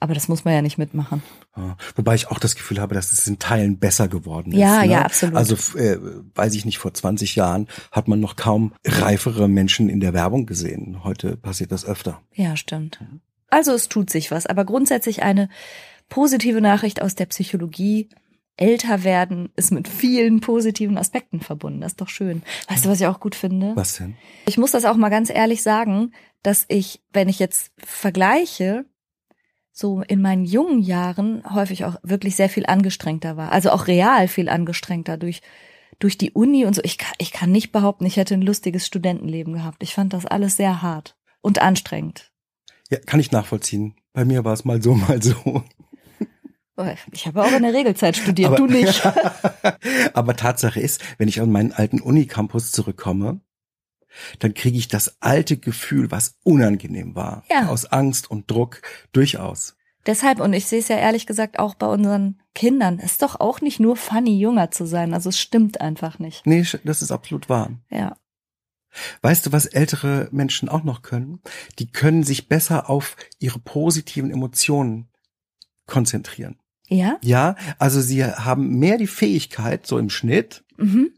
aber 0.00 0.14
das 0.14 0.28
muss 0.28 0.44
man 0.44 0.54
ja 0.54 0.62
nicht 0.62 0.78
mitmachen. 0.78 1.22
Wobei 1.96 2.14
ich 2.14 2.30
auch 2.30 2.38
das 2.38 2.54
Gefühl 2.54 2.80
habe, 2.80 2.94
dass 2.94 3.10
es 3.10 3.26
in 3.26 3.38
Teilen 3.38 3.78
besser 3.78 4.06
geworden 4.06 4.52
ist. 4.52 4.58
Ja, 4.58 4.82
ne? 4.82 4.92
ja, 4.92 5.02
absolut. 5.02 5.34
Also 5.34 5.54
äh, 5.76 5.98
weiß 6.34 6.54
ich 6.54 6.64
nicht, 6.64 6.78
vor 6.78 6.94
20 6.94 7.34
Jahren 7.34 7.66
hat 7.90 8.06
man 8.06 8.20
noch 8.20 8.36
kaum 8.36 8.74
reifere 8.84 9.48
Menschen 9.48 9.88
in 9.88 9.98
der 9.98 10.12
Werbung 10.12 10.46
gesehen. 10.46 11.02
Heute 11.02 11.36
passiert 11.36 11.72
das 11.72 11.84
öfter. 11.84 12.20
Ja, 12.32 12.56
stimmt. 12.56 13.00
Also 13.50 13.72
es 13.72 13.88
tut 13.88 14.10
sich 14.10 14.30
was, 14.30 14.46
aber 14.46 14.64
grundsätzlich 14.64 15.22
eine 15.22 15.48
positive 16.08 16.60
Nachricht 16.60 17.02
aus 17.02 17.14
der 17.14 17.26
Psychologie. 17.26 18.08
Älter 18.56 19.04
werden 19.04 19.50
ist 19.54 19.70
mit 19.70 19.86
vielen 19.86 20.40
positiven 20.40 20.98
Aspekten 20.98 21.40
verbunden. 21.40 21.80
Das 21.80 21.92
ist 21.92 22.00
doch 22.00 22.08
schön. 22.08 22.42
Weißt 22.68 22.84
du, 22.84 22.88
was 22.88 23.00
ich 23.00 23.06
auch 23.06 23.20
gut 23.20 23.36
finde? 23.36 23.76
Was 23.76 23.96
denn? 23.96 24.16
Ich 24.46 24.58
muss 24.58 24.72
das 24.72 24.84
auch 24.84 24.96
mal 24.96 25.10
ganz 25.10 25.30
ehrlich 25.30 25.62
sagen, 25.62 26.12
dass 26.42 26.64
ich, 26.68 27.00
wenn 27.12 27.28
ich 27.28 27.38
jetzt 27.38 27.72
vergleiche, 27.78 28.84
so 29.70 30.02
in 30.02 30.20
meinen 30.20 30.44
jungen 30.44 30.80
Jahren 30.80 31.42
häufig 31.54 31.84
auch 31.84 31.96
wirklich 32.02 32.34
sehr 32.34 32.48
viel 32.48 32.66
angestrengter 32.66 33.36
war. 33.36 33.52
Also 33.52 33.70
auch 33.70 33.86
real 33.86 34.26
viel 34.26 34.48
angestrengter 34.48 35.16
durch, 35.16 35.40
durch 36.00 36.18
die 36.18 36.32
Uni 36.32 36.66
und 36.66 36.74
so. 36.74 36.82
Ich 36.84 36.98
kann, 36.98 37.14
ich 37.18 37.30
kann 37.30 37.52
nicht 37.52 37.70
behaupten, 37.70 38.04
ich 38.06 38.16
hätte 38.16 38.34
ein 38.34 38.42
lustiges 38.42 38.86
Studentenleben 38.86 39.52
gehabt. 39.52 39.84
Ich 39.84 39.94
fand 39.94 40.12
das 40.12 40.26
alles 40.26 40.56
sehr 40.56 40.82
hart 40.82 41.16
und 41.42 41.62
anstrengend. 41.62 42.32
Ja, 42.90 42.98
kann 42.98 43.20
ich 43.20 43.32
nachvollziehen. 43.32 43.94
Bei 44.12 44.24
mir 44.24 44.44
war 44.44 44.52
es 44.52 44.64
mal 44.64 44.82
so, 44.82 44.94
mal 44.94 45.22
so. 45.22 45.64
Ich 47.10 47.26
habe 47.26 47.42
auch 47.42 47.50
in 47.50 47.64
der 47.64 47.74
Regelzeit 47.74 48.16
studiert, 48.16 48.48
aber, 48.48 48.56
du 48.56 48.66
nicht. 48.66 49.02
aber 50.14 50.36
Tatsache 50.36 50.78
ist, 50.78 51.02
wenn 51.18 51.26
ich 51.26 51.40
an 51.40 51.50
meinen 51.50 51.72
alten 51.72 52.00
Unicampus 52.00 52.70
zurückkomme, 52.70 53.40
dann 54.38 54.54
kriege 54.54 54.78
ich 54.78 54.86
das 54.86 55.16
alte 55.20 55.56
Gefühl, 55.56 56.12
was 56.12 56.36
unangenehm 56.44 57.16
war, 57.16 57.42
ja. 57.50 57.68
aus 57.68 57.86
Angst 57.86 58.30
und 58.30 58.48
Druck 58.48 58.82
durchaus. 59.12 59.76
Deshalb, 60.06 60.40
und 60.40 60.52
ich 60.52 60.66
sehe 60.66 60.78
es 60.78 60.88
ja 60.88 60.96
ehrlich 60.96 61.26
gesagt 61.26 61.58
auch 61.58 61.74
bei 61.74 61.86
unseren 61.86 62.40
Kindern, 62.54 62.98
ist 62.98 63.22
doch 63.22 63.40
auch 63.40 63.60
nicht 63.60 63.80
nur 63.80 63.96
funny, 63.96 64.38
jünger 64.38 64.70
zu 64.70 64.86
sein. 64.86 65.12
Also 65.12 65.28
es 65.28 65.38
stimmt 65.38 65.80
einfach 65.80 66.18
nicht. 66.18 66.46
Nee, 66.46 66.64
das 66.84 67.02
ist 67.02 67.12
absolut 67.12 67.48
wahr. 67.48 67.70
Ja. 67.90 68.16
Weißt 69.22 69.46
du, 69.46 69.52
was 69.52 69.66
ältere 69.66 70.28
Menschen 70.32 70.68
auch 70.68 70.84
noch 70.84 71.02
können? 71.02 71.40
Die 71.78 71.90
können 71.90 72.22
sich 72.22 72.48
besser 72.48 72.88
auf 72.90 73.16
ihre 73.38 73.58
positiven 73.58 74.30
Emotionen 74.30 75.08
konzentrieren. 75.86 76.58
Ja? 76.88 77.18
Ja, 77.22 77.56
also 77.78 78.00
sie 78.00 78.24
haben 78.24 78.78
mehr 78.78 78.96
die 78.96 79.06
Fähigkeit, 79.06 79.86
so 79.86 79.98
im 79.98 80.10
Schnitt, 80.10 80.64
mhm. 80.76 81.12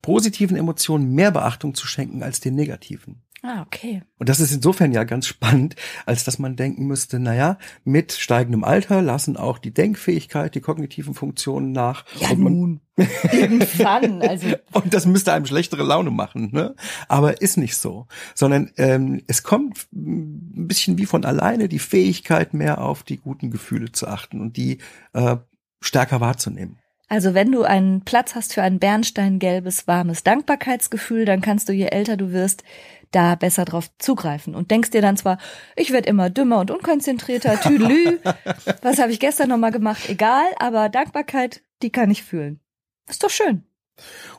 positiven 0.00 0.56
Emotionen 0.56 1.12
mehr 1.12 1.30
Beachtung 1.30 1.74
zu 1.74 1.86
schenken 1.86 2.22
als 2.22 2.40
den 2.40 2.54
negativen. 2.54 3.23
Ah, 3.46 3.60
okay. 3.60 4.02
Und 4.18 4.30
das 4.30 4.40
ist 4.40 4.52
insofern 4.54 4.90
ja 4.92 5.04
ganz 5.04 5.26
spannend, 5.26 5.76
als 6.06 6.24
dass 6.24 6.38
man 6.38 6.56
denken 6.56 6.86
müsste, 6.86 7.18
naja, 7.18 7.58
mit 7.84 8.12
steigendem 8.12 8.64
Alter 8.64 9.02
lassen 9.02 9.36
auch 9.36 9.58
die 9.58 9.74
Denkfähigkeit, 9.74 10.54
die 10.54 10.62
kognitiven 10.62 11.12
Funktionen 11.12 11.72
nach. 11.72 12.06
Ja, 12.18 12.34
nun. 12.34 12.80
Irgendwann, 13.32 14.22
also. 14.22 14.46
Und 14.72 14.94
das 14.94 15.04
müsste 15.04 15.34
einem 15.34 15.44
schlechtere 15.44 15.82
Laune 15.82 16.10
machen, 16.10 16.52
ne? 16.52 16.74
Aber 17.06 17.42
ist 17.42 17.58
nicht 17.58 17.76
so. 17.76 18.06
Sondern 18.34 18.70
ähm, 18.78 19.22
es 19.26 19.42
kommt 19.42 19.88
ein 19.92 20.66
bisschen 20.66 20.96
wie 20.96 21.04
von 21.04 21.26
alleine 21.26 21.68
die 21.68 21.80
Fähigkeit, 21.80 22.54
mehr 22.54 22.80
auf 22.80 23.02
die 23.02 23.18
guten 23.18 23.50
Gefühle 23.50 23.92
zu 23.92 24.08
achten 24.08 24.40
und 24.40 24.56
die 24.56 24.78
äh, 25.12 25.36
stärker 25.82 26.22
wahrzunehmen. 26.22 26.78
Also 27.08 27.34
wenn 27.34 27.52
du 27.52 27.64
einen 27.64 28.00
Platz 28.00 28.34
hast 28.34 28.54
für 28.54 28.62
ein 28.62 28.78
bernsteingelbes, 28.78 29.86
warmes 29.86 30.24
Dankbarkeitsgefühl, 30.24 31.26
dann 31.26 31.42
kannst 31.42 31.68
du, 31.68 31.74
je 31.74 31.86
älter 31.86 32.16
du 32.16 32.32
wirst, 32.32 32.64
da 33.14 33.34
besser 33.34 33.64
drauf 33.64 33.90
zugreifen 33.98 34.54
und 34.54 34.70
denkst 34.70 34.90
dir 34.90 35.02
dann 35.02 35.16
zwar, 35.16 35.38
ich 35.76 35.92
werde 35.92 36.08
immer 36.08 36.30
dümmer 36.30 36.58
und 36.58 36.70
unkonzentrierter, 36.70 37.60
tüdelü, 37.60 38.18
was 38.82 38.98
habe 38.98 39.12
ich 39.12 39.20
gestern 39.20 39.48
nochmal 39.48 39.72
gemacht, 39.72 40.08
egal, 40.08 40.46
aber 40.58 40.88
Dankbarkeit, 40.88 41.62
die 41.82 41.90
kann 41.90 42.10
ich 42.10 42.22
fühlen. 42.22 42.60
Ist 43.08 43.22
doch 43.22 43.30
schön. 43.30 43.64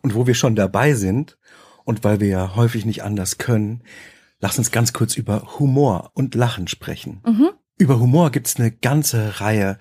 Und 0.02 0.16
wo 0.16 0.28
wir 0.28 0.36
schon 0.36 0.56
dabei 0.56 0.94
sind 0.94 1.38
und 1.84 2.04
weil 2.04 2.20
wir 2.20 2.28
ja 2.28 2.56
häufig 2.56 2.86
nicht 2.86 3.04
anders 3.04 3.38
können, 3.38 3.84
lass 4.40 4.58
uns 4.58 4.72
ganz 4.72 4.94
kurz 4.94 5.16
über 5.16 5.60
Humor 5.60 6.12
und 6.14 6.36
Lachen 6.36 6.68
sprechen. 6.68 7.22
Mhm. 7.26 7.52
Über 7.78 8.00
Humor 8.00 8.32
gibt's 8.32 8.58
eine 8.58 8.72
ganze 8.72 9.40
Reihe 9.40 9.78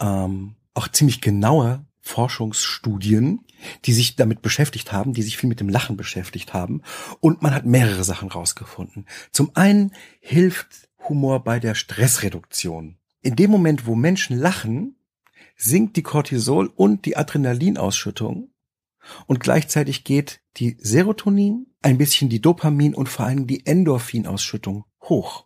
ähm, 0.00 0.56
auch 0.74 0.88
ziemlich 0.88 1.20
genaue 1.20 1.84
Forschungsstudien, 2.00 3.45
die 3.84 3.92
sich 3.92 4.16
damit 4.16 4.42
beschäftigt 4.42 4.92
haben, 4.92 5.12
die 5.12 5.22
sich 5.22 5.36
viel 5.36 5.48
mit 5.48 5.60
dem 5.60 5.68
Lachen 5.68 5.96
beschäftigt 5.96 6.54
haben. 6.54 6.82
Und 7.20 7.42
man 7.42 7.54
hat 7.54 7.66
mehrere 7.66 8.04
Sachen 8.04 8.28
rausgefunden. 8.28 9.06
Zum 9.30 9.50
einen 9.54 9.92
hilft 10.20 10.88
Humor 11.08 11.44
bei 11.44 11.60
der 11.60 11.74
Stressreduktion. 11.74 12.96
In 13.22 13.36
dem 13.36 13.50
Moment, 13.50 13.86
wo 13.86 13.94
Menschen 13.94 14.36
lachen, 14.36 14.96
sinkt 15.56 15.96
die 15.96 16.02
Cortisol 16.02 16.70
und 16.74 17.06
die 17.06 17.16
Adrenalinausschüttung 17.16 18.50
und 19.26 19.40
gleichzeitig 19.40 20.04
geht 20.04 20.40
die 20.56 20.76
Serotonin, 20.80 21.66
ein 21.82 21.98
bisschen 21.98 22.28
die 22.28 22.40
Dopamin 22.40 22.94
und 22.94 23.08
vor 23.08 23.26
allem 23.26 23.46
die 23.46 23.64
Endorphinausschüttung 23.66 24.84
hoch. 25.02 25.45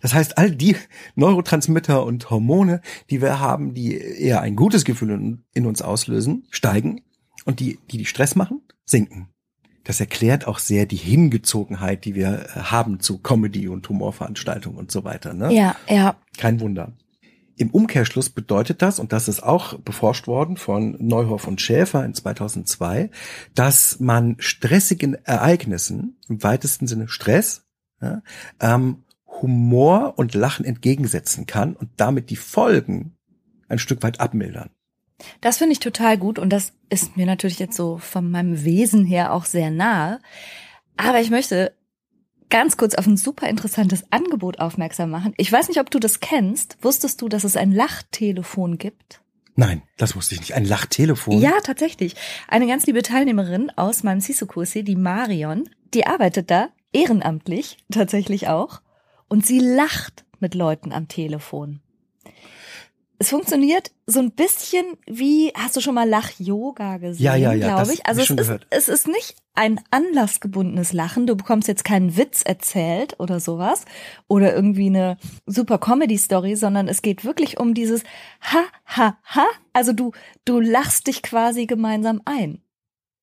Das 0.00 0.14
heißt, 0.14 0.38
all 0.38 0.50
die 0.50 0.76
Neurotransmitter 1.14 2.04
und 2.04 2.30
Hormone, 2.30 2.80
die 3.10 3.20
wir 3.20 3.40
haben, 3.40 3.74
die 3.74 3.96
eher 3.96 4.40
ein 4.40 4.56
gutes 4.56 4.84
Gefühl 4.84 5.10
in, 5.10 5.44
in 5.54 5.66
uns 5.66 5.82
auslösen, 5.82 6.46
steigen 6.50 7.02
und 7.44 7.60
die, 7.60 7.78
die, 7.90 7.98
die 7.98 8.06
Stress 8.06 8.34
machen, 8.34 8.62
sinken. 8.84 9.28
Das 9.84 10.00
erklärt 10.00 10.46
auch 10.46 10.58
sehr 10.58 10.84
die 10.84 10.96
Hingezogenheit, 10.96 12.04
die 12.04 12.14
wir 12.14 12.46
äh, 12.54 12.60
haben 12.60 13.00
zu 13.00 13.18
Comedy 13.18 13.68
und 13.68 13.88
Humorveranstaltungen 13.88 14.78
und 14.78 14.90
so 14.90 15.04
weiter. 15.04 15.32
Ne? 15.32 15.52
Ja, 15.54 15.76
ja. 15.88 16.16
Kein 16.36 16.60
Wunder. 16.60 16.92
Im 17.56 17.70
Umkehrschluss 17.70 18.28
bedeutet 18.28 18.82
das, 18.82 19.00
und 19.00 19.12
das 19.12 19.28
ist 19.28 19.42
auch 19.42 19.78
beforscht 19.78 20.26
worden 20.26 20.58
von 20.58 20.94
Neuhoff 21.00 21.48
und 21.48 21.60
Schäfer 21.60 22.04
in 22.04 22.14
2002, 22.14 23.10
dass 23.54 23.98
man 23.98 24.36
stressigen 24.38 25.16
Ereignissen, 25.24 26.18
im 26.28 26.42
weitesten 26.42 26.86
Sinne 26.86 27.08
Stress, 27.08 27.64
ja, 28.00 28.22
ähm, 28.60 29.04
Humor 29.28 30.14
und 30.16 30.34
Lachen 30.34 30.64
entgegensetzen 30.64 31.46
kann 31.46 31.74
und 31.76 31.90
damit 31.96 32.30
die 32.30 32.36
Folgen 32.36 33.16
ein 33.68 33.78
Stück 33.78 34.02
weit 34.02 34.20
abmildern. 34.20 34.70
Das 35.40 35.58
finde 35.58 35.72
ich 35.72 35.80
total 35.80 36.16
gut 36.16 36.38
und 36.38 36.50
das 36.50 36.72
ist 36.90 37.16
mir 37.16 37.26
natürlich 37.26 37.58
jetzt 37.58 37.76
so 37.76 37.98
von 37.98 38.30
meinem 38.30 38.64
Wesen 38.64 39.04
her 39.04 39.32
auch 39.32 39.44
sehr 39.44 39.70
nahe. 39.70 40.20
Aber 40.96 41.20
ich 41.20 41.30
möchte 41.30 41.74
ganz 42.50 42.76
kurz 42.76 42.94
auf 42.94 43.06
ein 43.06 43.16
super 43.16 43.48
interessantes 43.48 44.04
Angebot 44.10 44.58
aufmerksam 44.60 45.10
machen. 45.10 45.34
Ich 45.36 45.50
weiß 45.50 45.68
nicht, 45.68 45.80
ob 45.80 45.90
du 45.90 45.98
das 45.98 46.20
kennst. 46.20 46.78
Wusstest 46.82 47.20
du, 47.20 47.28
dass 47.28 47.44
es 47.44 47.56
ein 47.56 47.72
Lachtelefon 47.72 48.78
gibt? 48.78 49.20
Nein, 49.54 49.82
das 49.96 50.14
wusste 50.14 50.34
ich 50.34 50.40
nicht. 50.40 50.54
Ein 50.54 50.64
Lachtelefon? 50.64 51.40
Ja, 51.40 51.60
tatsächlich. 51.62 52.14
Eine 52.46 52.68
ganz 52.68 52.86
liebe 52.86 53.02
Teilnehmerin 53.02 53.72
aus 53.76 54.04
meinem 54.04 54.20
Sisu-Kursi, 54.20 54.84
die 54.84 54.96
Marion, 54.96 55.68
die 55.94 56.06
arbeitet 56.06 56.50
da 56.50 56.68
ehrenamtlich 56.92 57.78
tatsächlich 57.90 58.48
auch 58.48 58.80
und 59.28 59.46
sie 59.46 59.60
lacht 59.60 60.24
mit 60.40 60.54
Leuten 60.54 60.92
am 60.92 61.08
Telefon. 61.08 61.80
Es 63.20 63.30
funktioniert 63.30 63.90
so 64.06 64.20
ein 64.20 64.30
bisschen 64.30 64.84
wie, 65.06 65.52
hast 65.56 65.74
du 65.74 65.80
schon 65.80 65.96
mal 65.96 66.08
Lach-Yoga 66.08 66.98
gesehen, 66.98 67.24
ja, 67.24 67.34
ja, 67.34 67.52
ja, 67.52 67.74
glaube 67.74 67.92
ich. 67.92 68.06
Also 68.06 68.20
es 68.20 68.30
ist, 68.30 68.60
es 68.70 68.88
ist 68.88 69.08
nicht 69.08 69.34
ein 69.54 69.80
anlassgebundenes 69.90 70.92
Lachen. 70.92 71.26
Du 71.26 71.34
bekommst 71.34 71.66
jetzt 71.66 71.84
keinen 71.84 72.16
Witz 72.16 72.42
erzählt 72.42 73.18
oder 73.18 73.40
sowas 73.40 73.86
oder 74.28 74.54
irgendwie 74.54 74.86
eine 74.86 75.16
super 75.46 75.78
Comedy-Story, 75.78 76.54
sondern 76.54 76.86
es 76.86 77.02
geht 77.02 77.24
wirklich 77.24 77.58
um 77.58 77.74
dieses 77.74 78.04
Ha, 78.40 78.62
ha, 78.86 79.18
ha. 79.24 79.46
Also 79.72 79.92
du, 79.92 80.12
du 80.44 80.60
lachst 80.60 81.08
dich 81.08 81.22
quasi 81.22 81.66
gemeinsam 81.66 82.22
ein. 82.24 82.62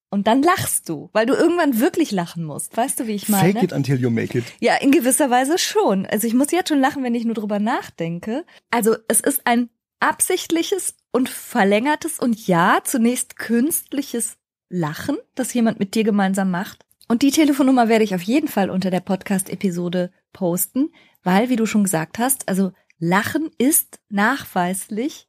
Und 0.10 0.28
dann 0.28 0.44
lachst 0.44 0.88
du, 0.88 1.10
weil 1.14 1.26
du 1.26 1.34
irgendwann 1.34 1.80
wirklich 1.80 2.12
lachen 2.12 2.44
musst. 2.46 2.78
Weißt 2.78 3.00
du, 3.00 3.08
wie 3.08 3.16
ich 3.16 3.28
meine? 3.28 3.54
Fake 3.54 3.64
it 3.64 3.74
until 3.74 4.00
you 4.00 4.10
make 4.10 4.38
it. 4.38 4.46
Ja, 4.60 4.76
in 4.76 4.92
gewisser 4.92 5.30
Weise 5.30 5.58
schon. 5.58 6.06
Also 6.06 6.28
ich 6.28 6.34
muss 6.34 6.52
jetzt 6.52 6.70
schon 6.70 6.80
lachen, 6.80 7.04
wenn 7.04 7.16
ich 7.16 7.26
nur 7.26 7.34
drüber 7.34 7.60
nachdenke. 7.60 8.46
Also 8.72 8.96
es 9.08 9.20
ist 9.20 9.42
ein 9.46 9.70
absichtliches 10.00 10.96
und 11.12 11.30
verlängertes 11.30 12.20
und 12.20 12.48
ja, 12.48 12.80
zunächst 12.84 13.38
künstliches 13.38 14.38
Lachen, 14.70 15.18
das 15.36 15.54
jemand 15.54 15.80
mit 15.80 15.96
dir 15.96 16.04
gemeinsam 16.04 16.52
macht. 16.52 16.86
Und 17.08 17.22
die 17.22 17.32
Telefonnummer 17.32 17.88
werde 17.88 18.04
ich 18.04 18.16
auf 18.16 18.22
jeden 18.22 18.48
Fall 18.48 18.70
unter 18.70 18.90
der 18.90 19.00
Podcast-Episode 19.00 20.12
posten, 20.34 20.92
weil, 21.24 21.50
wie 21.50 21.56
du 21.56 21.66
schon 21.66 21.84
gesagt 21.84 22.20
hast, 22.20 22.48
also 22.48 22.72
Lachen 22.98 23.52
ist 23.58 24.00
nachweislich 24.10 25.28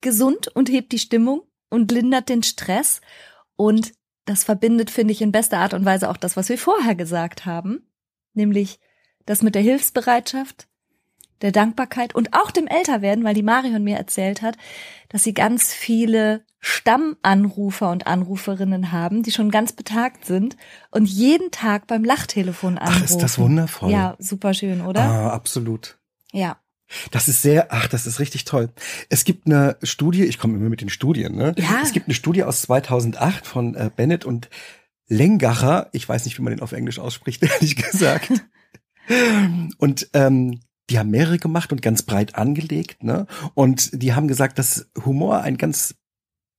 gesund 0.00 0.48
und 0.48 0.68
hebt 0.68 0.92
die 0.92 0.98
Stimmung 0.98 1.42
und 1.70 1.90
lindert 1.92 2.28
den 2.28 2.42
Stress. 2.42 3.00
Und 3.56 3.92
das 4.24 4.44
verbindet, 4.44 4.90
finde 4.90 5.12
ich, 5.12 5.22
in 5.22 5.32
bester 5.32 5.58
Art 5.58 5.74
und 5.74 5.84
Weise 5.84 6.10
auch 6.10 6.16
das, 6.16 6.36
was 6.36 6.48
wir 6.48 6.58
vorher 6.58 6.94
gesagt 6.94 7.46
haben, 7.46 7.86
nämlich 8.32 8.80
das 9.26 9.42
mit 9.42 9.54
der 9.54 9.62
Hilfsbereitschaft, 9.62 10.68
der 11.42 11.52
Dankbarkeit 11.52 12.14
und 12.14 12.32
auch 12.32 12.50
dem 12.50 12.66
Älterwerden, 12.66 13.24
weil 13.24 13.34
die 13.34 13.42
Marion 13.42 13.84
mir 13.84 13.96
erzählt 13.96 14.42
hat, 14.42 14.56
dass 15.08 15.24
sie 15.24 15.34
ganz 15.34 15.72
viele 15.72 16.44
Stammanrufer 16.60 17.90
und 17.90 18.06
Anruferinnen 18.06 18.92
haben, 18.92 19.22
die 19.22 19.32
schon 19.32 19.50
ganz 19.50 19.72
betagt 19.72 20.24
sind 20.24 20.56
und 20.90 21.06
jeden 21.06 21.50
Tag 21.50 21.86
beim 21.86 22.04
Lachtelefon 22.04 22.78
anrufen. 22.78 23.02
Ach, 23.02 23.04
ist 23.04 23.18
das 23.18 23.38
wundervoll. 23.38 23.90
Ja, 23.90 24.16
super 24.18 24.54
schön, 24.54 24.80
oder? 24.80 25.02
Ah, 25.02 25.30
absolut. 25.30 25.98
Ja. 26.32 26.56
Das 27.10 27.28
ist 27.28 27.42
sehr, 27.42 27.72
ach, 27.72 27.88
das 27.88 28.06
ist 28.06 28.20
richtig 28.20 28.44
toll. 28.44 28.70
Es 29.08 29.24
gibt 29.24 29.46
eine 29.46 29.76
Studie, 29.82 30.24
ich 30.24 30.38
komme 30.38 30.56
immer 30.56 30.68
mit 30.68 30.80
den 30.80 30.90
Studien, 30.90 31.34
ne? 31.34 31.54
Ja. 31.58 31.80
Es 31.82 31.92
gibt 31.92 32.06
eine 32.06 32.14
Studie 32.14 32.44
aus 32.44 32.62
2008 32.62 33.46
von 33.46 33.74
äh, 33.74 33.90
Bennett 33.94 34.24
und 34.24 34.50
Lengacher. 35.08 35.88
Ich 35.92 36.08
weiß 36.08 36.24
nicht, 36.24 36.38
wie 36.38 36.42
man 36.42 36.52
den 36.52 36.62
auf 36.62 36.72
Englisch 36.72 36.98
ausspricht, 36.98 37.42
ehrlich 37.42 37.76
gesagt. 37.76 38.30
und 39.78 40.08
ähm, 40.12 40.60
die 40.90 40.98
haben 40.98 41.10
mehrere 41.10 41.38
gemacht 41.38 41.72
und 41.72 41.82
ganz 41.82 42.02
breit 42.02 42.34
angelegt, 42.34 43.02
ne? 43.02 43.26
Und 43.54 44.02
die 44.02 44.12
haben 44.12 44.28
gesagt, 44.28 44.58
dass 44.58 44.90
Humor 45.04 45.40
ein 45.40 45.56
ganz 45.56 45.94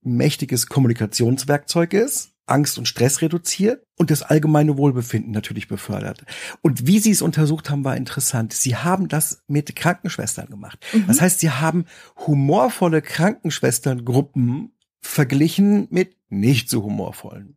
mächtiges 0.02 0.66
Kommunikationswerkzeug 0.66 1.92
ist, 1.92 2.32
Angst 2.46 2.78
und 2.78 2.86
Stress 2.86 3.22
reduziert 3.22 3.84
und 3.96 4.10
das 4.10 4.22
allgemeine 4.22 4.76
Wohlbefinden 4.76 5.32
natürlich 5.32 5.68
befördert. 5.68 6.24
Und 6.62 6.86
wie 6.86 6.98
sie 6.98 7.10
es 7.10 7.22
untersucht 7.22 7.70
haben, 7.70 7.84
war 7.84 7.96
interessant. 7.96 8.52
Sie 8.52 8.76
haben 8.76 9.08
das 9.08 9.42
mit 9.48 9.74
Krankenschwestern 9.74 10.46
gemacht. 10.46 10.84
Mhm. 10.92 11.06
Das 11.08 11.20
heißt, 11.20 11.40
sie 11.40 11.50
haben 11.50 11.86
humorvolle 12.26 13.02
Krankenschwesterngruppen 13.02 14.72
verglichen 15.00 15.88
mit 15.90 16.16
nicht 16.28 16.68
so 16.70 16.82
humorvollen. 16.82 17.56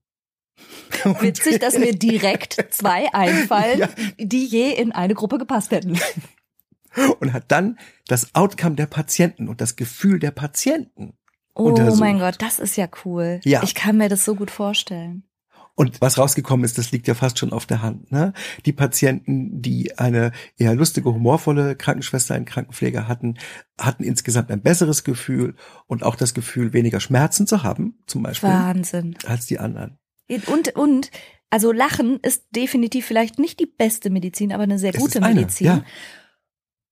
Witzig, 1.21 1.59
dass 1.59 1.77
mir 1.77 1.95
direkt 1.95 2.57
zwei 2.71 3.07
einfallen, 3.13 3.79
ja. 3.79 3.89
die 4.17 4.45
je 4.45 4.71
in 4.71 4.91
eine 4.91 5.13
Gruppe 5.13 5.37
gepasst 5.37 5.71
hätten 5.71 5.99
und 7.19 7.33
hat 7.33 7.45
dann 7.49 7.77
das 8.07 8.33
Outcome 8.35 8.75
der 8.75 8.87
Patienten 8.87 9.47
und 9.47 9.61
das 9.61 9.75
Gefühl 9.75 10.19
der 10.19 10.31
Patienten 10.31 11.13
Oh 11.55 11.95
mein 11.99 12.19
Gott, 12.19 12.35
das 12.39 12.59
ist 12.59 12.77
ja 12.77 12.87
cool. 13.03 13.41
Ja. 13.43 13.63
Ich 13.63 13.75
kann 13.75 13.97
mir 13.97 14.09
das 14.09 14.23
so 14.25 14.35
gut 14.35 14.51
vorstellen. 14.51 15.23
Und 15.75 16.01
was 16.01 16.17
rausgekommen 16.17 16.65
ist, 16.65 16.77
das 16.77 16.91
liegt 16.91 17.07
ja 17.07 17.13
fast 17.15 17.39
schon 17.39 17.53
auf 17.53 17.65
der 17.65 17.81
Hand. 17.81 18.11
Ne? 18.11 18.33
Die 18.65 18.73
Patienten, 18.73 19.61
die 19.61 19.97
eine 19.97 20.33
eher 20.57 20.75
lustige, 20.75 21.13
humorvolle 21.13 21.77
Krankenschwester, 21.77 22.35
einen 22.35 22.43
Krankenpfleger 22.43 23.07
hatten, 23.07 23.37
hatten 23.79 24.03
insgesamt 24.03 24.51
ein 24.51 24.61
besseres 24.61 25.05
Gefühl 25.05 25.55
und 25.87 26.03
auch 26.03 26.17
das 26.17 26.33
Gefühl, 26.33 26.73
weniger 26.73 26.99
Schmerzen 26.99 27.47
zu 27.47 27.63
haben, 27.63 27.97
zum 28.07 28.23
Beispiel. 28.23 28.49
Wahnsinn. 28.49 29.15
Als 29.25 29.45
die 29.45 29.57
anderen. 29.57 29.97
Und, 30.47 30.75
und, 30.75 31.11
also 31.49 31.71
Lachen 31.71 32.19
ist 32.23 32.43
definitiv 32.53 33.05
vielleicht 33.05 33.39
nicht 33.39 33.59
die 33.61 33.65
beste 33.65 34.09
Medizin, 34.09 34.51
aber 34.51 34.63
eine 34.63 34.79
sehr 34.79 34.93
Es 34.93 34.99
gute 34.99 35.23
eine, 35.23 35.33
Medizin. 35.33 35.67
ja. 35.67 35.83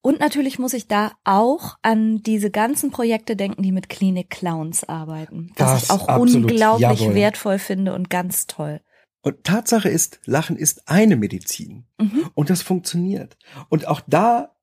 Und 0.07 0.21
natürlich 0.21 0.57
muss 0.57 0.71
ich 0.71 0.87
da 0.87 1.11
auch 1.25 1.75
an 1.81 2.23
diese 2.23 2.49
ganzen 2.49 2.91
Projekte 2.91 3.35
denken, 3.35 3.61
die 3.61 3.73
mit 3.73 3.89
Klinik 3.89 4.29
Clowns 4.29 4.85
arbeiten. 4.85 5.51
Das 5.57 5.83
ich 5.83 5.89
auch 5.89 6.07
absolut, 6.07 6.49
unglaublich 6.49 7.01
jawohl. 7.01 7.13
wertvoll 7.13 7.59
finde 7.59 7.93
und 7.93 8.09
ganz 8.09 8.47
toll. 8.47 8.79
Und 9.19 9.43
Tatsache 9.43 9.89
ist, 9.89 10.21
Lachen 10.23 10.55
ist 10.55 10.87
eine 10.87 11.17
Medizin. 11.17 11.87
Mhm. 11.97 12.29
Und 12.35 12.49
das 12.49 12.61
funktioniert. 12.61 13.37
Und 13.67 13.89
auch 13.89 13.99
da 14.07 14.55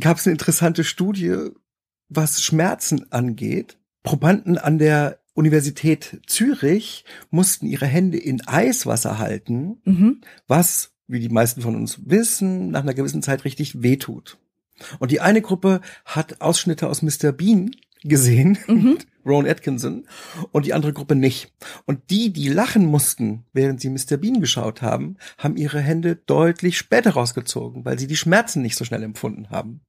gab 0.00 0.16
es 0.16 0.26
eine 0.26 0.32
interessante 0.32 0.82
Studie, 0.82 1.50
was 2.08 2.42
Schmerzen 2.42 3.12
angeht. 3.12 3.78
Probanden 4.02 4.58
an 4.58 4.80
der 4.80 5.20
Universität 5.34 6.20
Zürich 6.26 7.04
mussten 7.30 7.66
ihre 7.66 7.86
Hände 7.86 8.18
in 8.18 8.44
Eiswasser 8.48 9.18
halten, 9.18 9.80
Mhm. 9.84 10.20
was, 10.48 10.96
wie 11.06 11.20
die 11.20 11.28
meisten 11.28 11.60
von 11.60 11.76
uns 11.76 12.00
wissen, 12.06 12.72
nach 12.72 12.82
einer 12.82 12.94
gewissen 12.94 13.22
Zeit 13.22 13.44
richtig 13.44 13.80
wehtut. 13.80 14.40
Und 14.98 15.10
die 15.10 15.20
eine 15.20 15.42
Gruppe 15.42 15.80
hat 16.04 16.40
Ausschnitte 16.40 16.88
aus 16.88 17.02
Mr. 17.02 17.32
Bean 17.32 17.70
gesehen, 18.02 18.58
Mhm. 18.66 18.98
Rowan 19.26 19.46
Atkinson, 19.46 20.06
und 20.52 20.66
die 20.66 20.74
andere 20.74 20.92
Gruppe 20.92 21.14
nicht. 21.14 21.50
Und 21.86 22.10
die, 22.10 22.30
die 22.30 22.48
lachen 22.48 22.84
mussten, 22.84 23.46
während 23.54 23.80
sie 23.80 23.88
Mr. 23.88 24.18
Bean 24.18 24.40
geschaut 24.40 24.82
haben, 24.82 25.16
haben 25.38 25.56
ihre 25.56 25.80
Hände 25.80 26.16
deutlich 26.16 26.76
später 26.76 27.12
rausgezogen, 27.12 27.86
weil 27.86 27.98
sie 27.98 28.06
die 28.06 28.16
Schmerzen 28.16 28.60
nicht 28.60 28.76
so 28.76 28.84
schnell 28.84 29.02
empfunden 29.02 29.48
haben. 29.48 29.80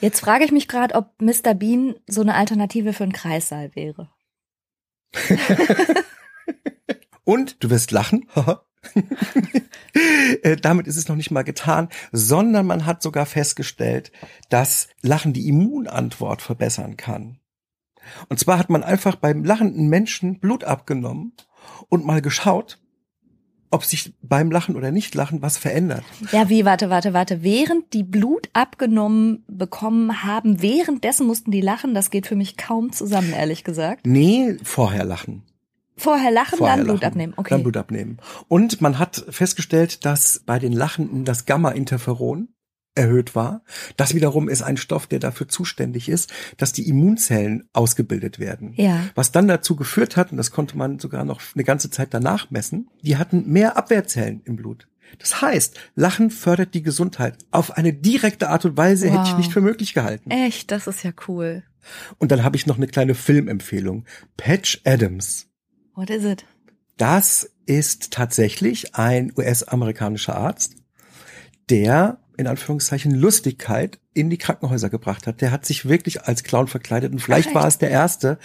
Jetzt 0.00 0.20
frage 0.20 0.44
ich 0.44 0.52
mich 0.52 0.68
gerade, 0.68 0.94
ob 0.94 1.20
Mr. 1.22 1.54
Bean 1.54 1.94
so 2.06 2.20
eine 2.20 2.34
Alternative 2.34 2.92
für 2.92 3.04
einen 3.04 3.12
Kreissaal 3.12 3.74
wäre. 3.74 4.10
Und 7.24 7.62
du 7.62 7.70
wirst 7.70 7.90
lachen. 7.92 8.28
Äh, 10.42 10.56
Damit 10.56 10.86
ist 10.86 10.96
es 10.96 11.08
noch 11.08 11.16
nicht 11.16 11.32
mal 11.32 11.42
getan, 11.42 11.88
sondern 12.12 12.64
man 12.64 12.86
hat 12.86 13.02
sogar 13.02 13.26
festgestellt, 13.26 14.12
dass 14.48 14.88
Lachen 15.02 15.32
die 15.32 15.48
Immunantwort 15.48 16.42
verbessern 16.42 16.96
kann. 16.96 17.40
Und 18.28 18.38
zwar 18.38 18.58
hat 18.58 18.70
man 18.70 18.84
einfach 18.84 19.16
beim 19.16 19.44
lachenden 19.44 19.88
Menschen 19.88 20.38
Blut 20.38 20.62
abgenommen 20.64 21.32
und 21.88 22.06
mal 22.06 22.22
geschaut, 22.22 22.78
ob 23.70 23.84
sich 23.84 24.12
beim 24.20 24.50
Lachen 24.50 24.76
oder 24.76 24.90
Nicht-Lachen 24.90 25.42
was 25.42 25.56
verändert. 25.56 26.04
Ja, 26.32 26.48
wie, 26.48 26.64
warte, 26.64 26.90
warte, 26.90 27.12
warte. 27.12 27.42
Während 27.42 27.92
die 27.92 28.02
Blut 28.02 28.48
abgenommen 28.52 29.44
bekommen 29.46 30.24
haben, 30.24 30.60
währenddessen 30.60 31.26
mussten 31.26 31.50
die 31.50 31.60
lachen. 31.60 31.94
Das 31.94 32.10
geht 32.10 32.26
für 32.26 32.36
mich 32.36 32.56
kaum 32.56 32.92
zusammen, 32.92 33.32
ehrlich 33.32 33.62
gesagt. 33.62 34.06
Nee, 34.06 34.56
vorher 34.62 35.04
lachen. 35.04 35.44
Vorher 36.00 36.30
lachen, 36.30 36.58
Vorher 36.58 36.76
dann 36.76 36.86
Blut 36.86 37.02
lachen, 37.02 37.12
abnehmen. 37.12 37.34
Okay. 37.36 37.50
Dann 37.50 37.62
Blut 37.62 37.76
abnehmen. 37.76 38.18
Und 38.48 38.80
man 38.80 38.98
hat 38.98 39.24
festgestellt, 39.28 40.04
dass 40.04 40.42
bei 40.46 40.58
den 40.58 40.72
Lachenden 40.72 41.24
das 41.24 41.44
Gamma-Interferon 41.44 42.48
erhöht 42.94 43.34
war. 43.34 43.62
Das 43.96 44.14
wiederum 44.14 44.48
ist 44.48 44.62
ein 44.62 44.76
Stoff, 44.76 45.06
der 45.06 45.20
dafür 45.20 45.48
zuständig 45.48 46.08
ist, 46.08 46.32
dass 46.56 46.72
die 46.72 46.88
Immunzellen 46.88 47.68
ausgebildet 47.72 48.38
werden. 48.38 48.72
Ja. 48.76 49.04
Was 49.14 49.30
dann 49.30 49.46
dazu 49.46 49.76
geführt 49.76 50.16
hat, 50.16 50.32
und 50.32 50.38
das 50.38 50.50
konnte 50.50 50.76
man 50.76 50.98
sogar 50.98 51.24
noch 51.24 51.40
eine 51.54 51.64
ganze 51.64 51.90
Zeit 51.90 52.12
danach 52.12 52.50
messen, 52.50 52.88
die 53.02 53.16
hatten 53.16 53.48
mehr 53.48 53.76
Abwehrzellen 53.76 54.42
im 54.44 54.56
Blut. 54.56 54.88
Das 55.18 55.42
heißt, 55.42 55.78
Lachen 55.94 56.30
fördert 56.30 56.74
die 56.74 56.82
Gesundheit 56.82 57.36
auf 57.50 57.76
eine 57.76 57.92
direkte 57.92 58.48
Art 58.48 58.64
und 58.64 58.76
Weise, 58.76 59.08
wow. 59.08 59.18
hätte 59.18 59.30
ich 59.30 59.36
nicht 59.36 59.52
für 59.52 59.60
möglich 59.60 59.92
gehalten. 59.92 60.30
Echt, 60.30 60.70
das 60.70 60.86
ist 60.86 61.02
ja 61.02 61.12
cool. 61.28 61.62
Und 62.18 62.30
dann 62.30 62.44
habe 62.44 62.56
ich 62.56 62.66
noch 62.66 62.76
eine 62.76 62.86
kleine 62.86 63.14
Filmempfehlung. 63.14 64.04
Patch 64.36 64.80
Adams. 64.84 65.49
What 66.00 66.08
is 66.08 66.24
it? 66.24 66.46
Das 66.96 67.50
ist 67.66 68.10
tatsächlich 68.10 68.94
ein 68.94 69.34
US-amerikanischer 69.36 70.34
Arzt, 70.34 70.76
der 71.68 72.20
in 72.38 72.46
Anführungszeichen 72.46 73.14
Lustigkeit 73.14 74.00
in 74.14 74.30
die 74.30 74.38
Krankenhäuser 74.38 74.88
gebracht 74.88 75.26
hat. 75.26 75.42
Der 75.42 75.50
hat 75.50 75.66
sich 75.66 75.86
wirklich 75.86 76.22
als 76.22 76.42
Clown 76.42 76.68
verkleidet 76.68 77.12
und 77.12 77.18
vielleicht 77.18 77.50
Ach, 77.50 77.56
war 77.56 77.66
es 77.66 77.76
der 77.76 77.90
erste, 77.90 78.38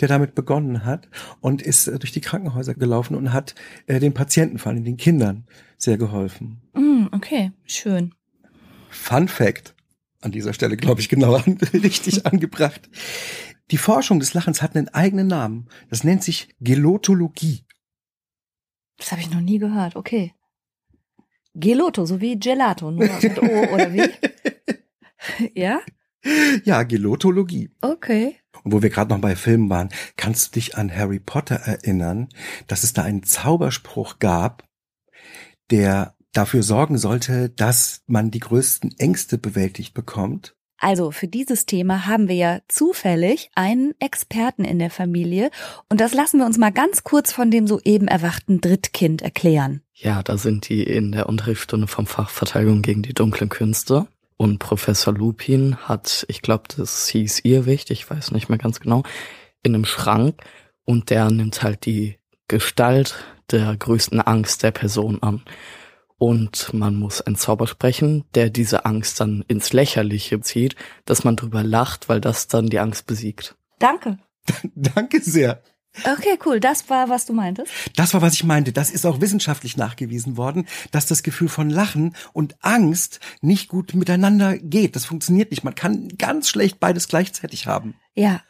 der 0.00 0.08
damit 0.08 0.34
begonnen 0.34 0.86
hat 0.86 1.10
und 1.42 1.60
ist 1.60 1.86
äh, 1.86 1.98
durch 1.98 2.12
die 2.12 2.22
Krankenhäuser 2.22 2.72
gelaufen 2.72 3.14
und 3.14 3.34
hat 3.34 3.56
äh, 3.86 4.00
den 4.00 4.14
Patienten, 4.14 4.56
vor 4.56 4.72
allem 4.72 4.84
den 4.84 4.96
Kindern, 4.96 5.44
sehr 5.76 5.98
geholfen. 5.98 6.62
Mm, 6.72 7.08
okay, 7.12 7.52
schön. 7.66 8.14
Fun 8.88 9.28
Fact 9.28 9.74
an 10.22 10.32
dieser 10.32 10.54
Stelle, 10.54 10.78
glaube 10.78 11.02
ich, 11.02 11.10
genau 11.10 11.34
an, 11.34 11.58
richtig 11.74 12.24
angebracht. 12.24 12.88
Die 13.72 13.78
Forschung 13.78 14.20
des 14.20 14.34
Lachens 14.34 14.60
hat 14.60 14.76
einen 14.76 14.90
eigenen 14.90 15.28
Namen. 15.28 15.66
Das 15.88 16.04
nennt 16.04 16.22
sich 16.22 16.54
Gelotologie. 16.60 17.64
Das 18.98 19.12
habe 19.12 19.22
ich 19.22 19.30
noch 19.30 19.40
nie 19.40 19.58
gehört. 19.58 19.96
Okay. 19.96 20.34
Geloto, 21.54 22.04
so 22.04 22.20
wie 22.20 22.38
Gelato, 22.38 22.90
nur 22.90 23.08
mit 23.08 23.38
O 23.42 23.72
oder 23.72 23.92
wie? 23.92 24.10
ja? 25.58 25.80
Ja, 26.64 26.82
Gelotologie. 26.82 27.70
Okay. 27.80 28.36
Und 28.62 28.72
wo 28.72 28.82
wir 28.82 28.90
gerade 28.90 29.12
noch 29.12 29.20
bei 29.20 29.36
Filmen 29.36 29.70
waren, 29.70 29.88
kannst 30.16 30.48
du 30.48 30.60
dich 30.60 30.76
an 30.76 30.94
Harry 30.94 31.18
Potter 31.18 31.56
erinnern, 31.56 32.28
dass 32.66 32.84
es 32.84 32.92
da 32.92 33.02
einen 33.02 33.22
Zauberspruch 33.22 34.18
gab, 34.18 34.68
der 35.70 36.14
dafür 36.32 36.62
sorgen 36.62 36.98
sollte, 36.98 37.48
dass 37.48 38.02
man 38.06 38.30
die 38.30 38.40
größten 38.40 38.98
Ängste 38.98 39.38
bewältigt 39.38 39.94
bekommt? 39.94 40.56
Also 40.82 41.12
für 41.12 41.28
dieses 41.28 41.64
Thema 41.64 42.06
haben 42.06 42.26
wir 42.26 42.34
ja 42.34 42.58
zufällig 42.66 43.50
einen 43.54 43.94
Experten 44.00 44.64
in 44.64 44.80
der 44.80 44.90
Familie. 44.90 45.52
Und 45.88 46.00
das 46.00 46.12
lassen 46.12 46.40
wir 46.40 46.44
uns 46.44 46.58
mal 46.58 46.72
ganz 46.72 47.04
kurz 47.04 47.32
von 47.32 47.52
dem 47.52 47.68
soeben 47.68 48.08
erwachten 48.08 48.60
Drittkind 48.60 49.22
erklären. 49.22 49.82
Ja, 49.94 50.24
da 50.24 50.36
sind 50.36 50.68
die 50.68 50.82
in 50.82 51.12
der 51.12 51.28
Unterrichtsstunde 51.28 51.86
vom 51.86 52.06
Fach 52.06 52.30
Verteidigung 52.30 52.82
gegen 52.82 53.02
die 53.02 53.14
dunklen 53.14 53.48
Künste. 53.48 54.08
Und 54.36 54.58
Professor 54.58 55.14
Lupin 55.14 55.76
hat, 55.76 56.26
ich 56.26 56.42
glaube, 56.42 56.64
das 56.76 57.06
hieß 57.06 57.44
Irrwicht, 57.44 57.92
ich 57.92 58.10
weiß 58.10 58.32
nicht 58.32 58.48
mehr 58.48 58.58
ganz 58.58 58.80
genau, 58.80 59.04
in 59.62 59.76
einem 59.76 59.84
Schrank. 59.84 60.42
Und 60.84 61.10
der 61.10 61.30
nimmt 61.30 61.62
halt 61.62 61.86
die 61.86 62.16
Gestalt 62.48 63.24
der 63.52 63.76
größten 63.76 64.20
Angst 64.20 64.64
der 64.64 64.72
Person 64.72 65.22
an 65.22 65.42
und 66.22 66.72
man 66.72 66.94
muss 66.94 67.20
einen 67.20 67.34
Zauber 67.34 67.66
sprechen, 67.66 68.22
der 68.36 68.48
diese 68.48 68.84
Angst 68.84 69.18
dann 69.18 69.44
ins 69.48 69.72
Lächerliche 69.72 70.40
zieht, 70.40 70.76
dass 71.04 71.24
man 71.24 71.34
drüber 71.34 71.64
lacht, 71.64 72.08
weil 72.08 72.20
das 72.20 72.46
dann 72.46 72.68
die 72.68 72.78
Angst 72.78 73.08
besiegt. 73.08 73.56
Danke. 73.80 74.18
Danke 74.76 75.20
sehr. 75.20 75.64
Okay, 76.04 76.38
cool. 76.46 76.60
Das 76.60 76.88
war, 76.88 77.08
was 77.08 77.26
du 77.26 77.32
meintest. 77.32 77.72
Das 77.96 78.14
war, 78.14 78.22
was 78.22 78.34
ich 78.34 78.44
meinte. 78.44 78.72
Das 78.72 78.92
ist 78.92 79.04
auch 79.04 79.20
wissenschaftlich 79.20 79.76
nachgewiesen 79.76 80.36
worden, 80.36 80.68
dass 80.92 81.06
das 81.06 81.24
Gefühl 81.24 81.48
von 81.48 81.70
Lachen 81.70 82.14
und 82.32 82.54
Angst 82.60 83.18
nicht 83.40 83.68
gut 83.68 83.94
miteinander 83.94 84.58
geht. 84.58 84.94
Das 84.94 85.04
funktioniert 85.04 85.50
nicht. 85.50 85.64
Man 85.64 85.74
kann 85.74 86.06
ganz 86.18 86.48
schlecht 86.48 86.78
beides 86.78 87.08
gleichzeitig 87.08 87.66
haben. 87.66 87.96
Ja. 88.14 88.42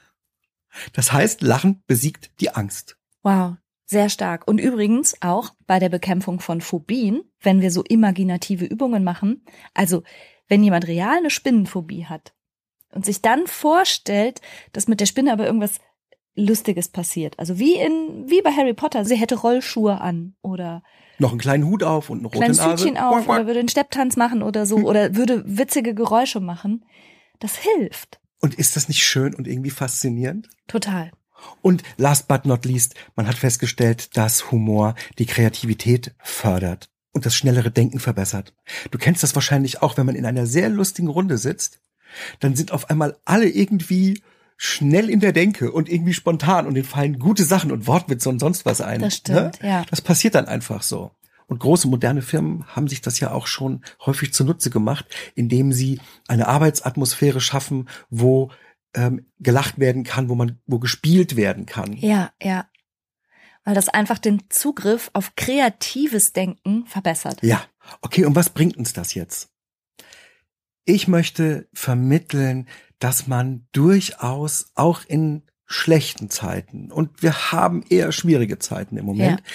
Das 0.93 1.11
heißt, 1.11 1.41
Lachen 1.41 1.83
besiegt 1.87 2.33
die 2.39 2.51
Angst. 2.51 2.99
Wow. 3.23 3.55
Sehr 3.93 4.09
stark. 4.09 4.49
Und 4.49 4.59
übrigens 4.59 5.15
auch 5.21 5.51
bei 5.67 5.79
der 5.79 5.91
Bekämpfung 5.91 6.41
von 6.41 6.63
Phobien, 6.63 7.25
wenn 7.43 7.61
wir 7.61 7.71
so 7.71 7.85
imaginative 7.85 8.65
Übungen 8.65 9.05
machen. 9.05 9.45
Also, 9.75 10.03
wenn 10.49 10.65
jemand 10.65 10.89
real 10.89 11.19
eine 11.19 11.29
Spinnenphobie 11.29 12.07
hat 12.07 12.33
und 12.95 13.05
sich 13.05 13.21
dann 13.21 13.47
vorstellt, 13.47 14.41
dass 14.73 14.89
mit 14.89 15.01
der 15.01 15.05
Spinne 15.05 15.31
aber 15.31 15.45
irgendwas 15.45 15.79
Lustiges 16.35 16.89
passiert. 16.89 17.39
Also 17.39 17.59
wie 17.59 17.75
in, 17.75 18.31
wie 18.31 18.41
bei 18.41 18.51
Harry 18.53 18.73
Potter. 18.73 19.05
Sie 19.05 19.17
hätte 19.17 19.35
Rollschuhe 19.35 20.01
an 20.01 20.37
oder 20.41 20.83
noch 21.19 21.33
einen 21.33 21.39
kleinen 21.39 21.67
Hut 21.67 21.83
auf 21.83 22.09
und 22.09 22.21
eine 22.21 22.29
rote 22.29 22.39
kleines. 22.39 22.65
Hütchen 22.65 22.97
auf 22.97 23.29
oder 23.29 23.47
würde 23.47 23.61
einen 23.61 23.69
Stepptanz 23.69 24.17
machen 24.17 24.43
oder 24.43 24.65
so 24.65 24.77
oder 24.89 25.15
würde 25.15 25.45
witzige 25.47 25.95
Geräusche 25.95 26.41
machen. 26.41 26.87
Das 27.41 27.57
hilft. 27.57 28.21
Und 28.41 28.55
ist 28.55 28.75
das 28.75 28.89
nicht 28.89 29.05
schön 29.05 29.35
und 29.35 29.47
irgendwie 29.47 29.69
faszinierend? 29.69 30.49
Total. 30.67 31.11
Und 31.61 31.83
last 31.97 32.29
but 32.29 32.45
not 32.45 32.65
least, 32.65 32.95
man 33.17 33.27
hat 33.27 33.37
festgestellt, 33.37 34.17
dass 34.17 34.51
Humor 34.51 34.95
die 35.19 35.27
Kreativität 35.27 36.15
fördert 36.23 36.91
und 37.13 37.27
das 37.27 37.35
schnellere 37.35 37.71
Denken 37.71 38.01
verbessert. 38.01 38.55
Du 38.91 38.99
kennst 38.99 39.23
das 39.23 39.35
wahrscheinlich 39.35 39.83
auch, 39.83 39.97
wenn 39.97 40.07
man 40.07 40.17
in 40.17 40.27
einer 40.27 40.47
sehr 40.47 40.69
lustigen 40.69 41.09
Runde 41.09 41.39
sitzt, 41.39 41.81
dann 42.41 42.57
sind 42.57 42.73
auf 42.73 42.91
einmal 42.91 43.17
alle 43.25 43.49
irgendwie 43.49 44.23
schnell 44.57 45.11
in 45.11 45.21
der 45.21 45.33
Denke 45.33 45.73
und 45.73 45.89
irgendwie 45.89 46.15
spontan 46.15 46.67
und 46.67 46.75
denen 46.75 46.87
fallen 46.87 47.19
gute 47.19 47.45
Sachen 47.45 47.73
und 47.73 47.87
Wortwitze 47.87 48.29
und 48.29 48.39
sonst 48.39 48.65
was 48.65 48.81
ein. 48.81 49.01
Das 49.01 49.17
stimmt, 49.17 49.63
ne? 49.63 49.69
ja. 49.69 49.85
Das 49.91 50.01
passiert 50.01 50.35
dann 50.35 50.47
einfach 50.47 50.83
so. 50.83 51.11
Und 51.49 51.59
große 51.59 51.89
moderne 51.89 52.23
Firmen 52.23 52.65
haben 52.69 52.89
sich 52.89 53.01
das 53.01 53.21
ja 53.21 53.33
auch 53.33 53.47
schon 53.47 53.85
häufig 54.07 54.33
zunutze 54.33 54.71
gemacht, 54.71 55.05
indem 55.35 55.73
sie 55.73 56.01
eine 56.29 56.49
Arbeitsatmosphäre 56.49 57.41
schaffen, 57.41 57.89
wo 58.09 58.51
ähm, 58.95 59.27
gelacht 59.39 59.79
werden 59.79 60.05
kann, 60.05 60.29
wo 60.29 60.35
man, 60.35 60.61
wo 60.67 60.79
gespielt 60.79 61.37
werden 61.37 61.67
kann. 61.67 61.93
Ja, 61.95 62.33
ja. 62.43 62.69
Weil 63.65 63.75
das 63.75 63.89
einfach 63.89 64.19
den 64.19 64.43
Zugriff 64.51 65.11
auf 65.13 65.37
kreatives 65.37 66.33
Denken 66.33 66.87
verbessert. 66.87 67.43
Ja. 67.43 67.63
Okay, 68.01 68.25
und 68.25 68.35
was 68.35 68.51
bringt 68.51 68.77
uns 68.77 68.93
das 68.93 69.15
jetzt? 69.15 69.51
Ich 70.85 71.07
möchte 71.07 71.69
vermitteln, 71.73 72.69
dass 72.99 73.27
man 73.27 73.67
durchaus 73.73 74.73
auch 74.75 75.05
in 75.05 75.43
schlechten 75.65 76.29
Zeiten, 76.29 76.93
und 76.93 77.23
wir 77.23 77.53
haben 77.53 77.83
eher 77.89 78.13
schwierige 78.13 78.59
Zeiten 78.59 78.97
im 78.97 79.07
Moment, 79.07 79.41
ja. 79.41 79.47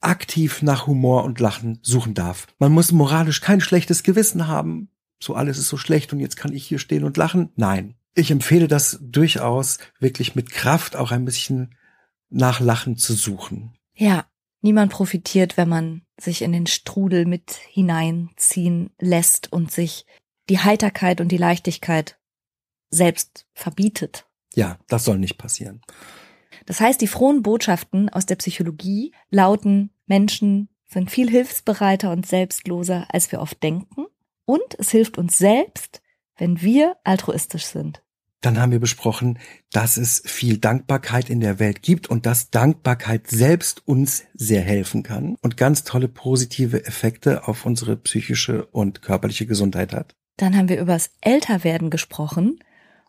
aktiv 0.00 0.62
nach 0.62 0.86
Humor 0.86 1.24
und 1.24 1.40
Lachen 1.40 1.78
suchen 1.82 2.14
darf. 2.14 2.46
Man 2.58 2.72
muss 2.72 2.90
moralisch 2.90 3.40
kein 3.40 3.60
schlechtes 3.60 4.02
Gewissen 4.02 4.46
haben. 4.46 4.88
So 5.22 5.34
alles 5.34 5.58
ist 5.58 5.68
so 5.68 5.76
schlecht 5.76 6.12
und 6.12 6.20
jetzt 6.20 6.36
kann 6.36 6.52
ich 6.52 6.66
hier 6.66 6.78
stehen 6.78 7.04
und 7.04 7.16
lachen. 7.16 7.50
Nein. 7.56 7.96
Ich 8.14 8.30
empfehle 8.30 8.68
das 8.68 8.98
durchaus 9.02 9.78
wirklich 9.98 10.34
mit 10.34 10.50
Kraft 10.50 10.96
auch 10.96 11.10
ein 11.10 11.24
bisschen 11.24 11.74
nach 12.30 12.60
Lachen 12.60 12.96
zu 12.96 13.14
suchen. 13.14 13.76
Ja, 13.94 14.26
niemand 14.60 14.92
profitiert, 14.92 15.56
wenn 15.56 15.68
man 15.68 16.02
sich 16.18 16.42
in 16.42 16.52
den 16.52 16.66
Strudel 16.66 17.26
mit 17.26 17.52
hineinziehen 17.52 18.90
lässt 19.00 19.52
und 19.52 19.70
sich 19.70 20.06
die 20.48 20.58
Heiterkeit 20.58 21.20
und 21.20 21.28
die 21.28 21.36
Leichtigkeit 21.36 22.18
selbst 22.90 23.46
verbietet. 23.52 24.26
Ja, 24.54 24.78
das 24.88 25.04
soll 25.04 25.18
nicht 25.18 25.38
passieren. 25.38 25.80
Das 26.66 26.80
heißt, 26.80 27.00
die 27.00 27.08
frohen 27.08 27.42
Botschaften 27.42 28.08
aus 28.08 28.26
der 28.26 28.36
Psychologie 28.36 29.12
lauten, 29.30 29.90
Menschen 30.06 30.68
sind 30.86 31.10
viel 31.10 31.28
hilfsbereiter 31.28 32.10
und 32.12 32.26
selbstloser, 32.26 33.06
als 33.08 33.32
wir 33.32 33.40
oft 33.40 33.62
denken. 33.62 34.06
Und 34.44 34.78
es 34.78 34.90
hilft 34.90 35.18
uns 35.18 35.36
selbst, 35.38 36.02
wenn 36.36 36.62
wir 36.62 36.96
altruistisch 37.04 37.64
sind. 37.64 38.03
Dann 38.44 38.60
haben 38.60 38.72
wir 38.72 38.80
besprochen, 38.80 39.38
dass 39.72 39.96
es 39.96 40.22
viel 40.26 40.58
Dankbarkeit 40.58 41.30
in 41.30 41.40
der 41.40 41.58
Welt 41.58 41.80
gibt 41.80 42.08
und 42.08 42.26
dass 42.26 42.50
Dankbarkeit 42.50 43.26
selbst 43.26 43.88
uns 43.88 44.24
sehr 44.34 44.60
helfen 44.60 45.02
kann 45.02 45.36
und 45.40 45.56
ganz 45.56 45.82
tolle 45.84 46.08
positive 46.08 46.84
Effekte 46.84 47.48
auf 47.48 47.64
unsere 47.64 47.96
psychische 47.96 48.66
und 48.66 49.00
körperliche 49.00 49.46
Gesundheit 49.46 49.94
hat. 49.94 50.14
Dann 50.36 50.58
haben 50.58 50.68
wir 50.68 50.78
übers 50.78 51.12
Älterwerden 51.22 51.88
gesprochen 51.88 52.58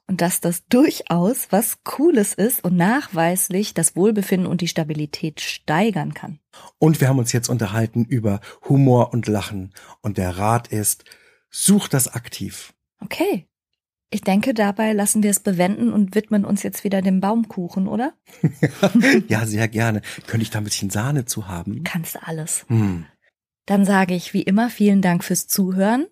und 0.07 0.21
dass 0.21 0.39
das 0.39 0.65
durchaus 0.67 1.47
was 1.49 1.83
Cooles 1.83 2.33
ist 2.33 2.63
und 2.63 2.77
nachweislich 2.77 3.73
das 3.73 3.97
Wohlbefinden 3.97 4.47
und 4.47 4.61
die 4.61 4.69
Stabilität 4.69 5.41
steigern 5.41 6.13
kann. 6.13 6.39
Und 6.79 7.01
wir 7.01 7.09
haben 7.09 7.19
uns 7.19 7.33
jetzt 7.33 7.49
unterhalten 7.49 8.05
über 8.05 8.39
Humor 8.69 9.11
und 9.11 9.27
Lachen 9.27 9.73
und 9.99 10.17
der 10.17 10.37
Rat 10.37 10.69
ist, 10.69 11.03
such 11.49 11.89
das 11.89 12.07
aktiv. 12.07 12.73
Okay. 13.01 13.49
Ich 14.11 14.21
denke, 14.21 14.53
dabei 14.53 14.93
lassen 14.93 15.23
wir 15.23 15.31
es 15.31 15.39
bewenden 15.39 15.91
und 15.91 16.15
widmen 16.15 16.45
uns 16.45 16.63
jetzt 16.63 16.83
wieder 16.83 17.01
dem 17.01 17.19
Baumkuchen, 17.19 17.87
oder? 17.87 18.13
ja, 19.27 19.45
sehr 19.45 19.67
gerne. 19.67 20.01
Könnte 20.27 20.43
ich 20.43 20.51
da 20.51 20.59
ein 20.59 20.63
bisschen 20.63 20.89
Sahne 20.89 21.25
zu 21.25 21.47
haben? 21.47 21.83
Kannst 21.83 22.21
alles. 22.21 22.65
Hm. 22.67 23.05
Dann 23.65 23.83
sage 23.83 24.13
ich 24.13 24.33
wie 24.33 24.43
immer 24.43 24.69
vielen 24.69 25.01
Dank 25.01 25.23
fürs 25.23 25.47
Zuhören 25.47 26.05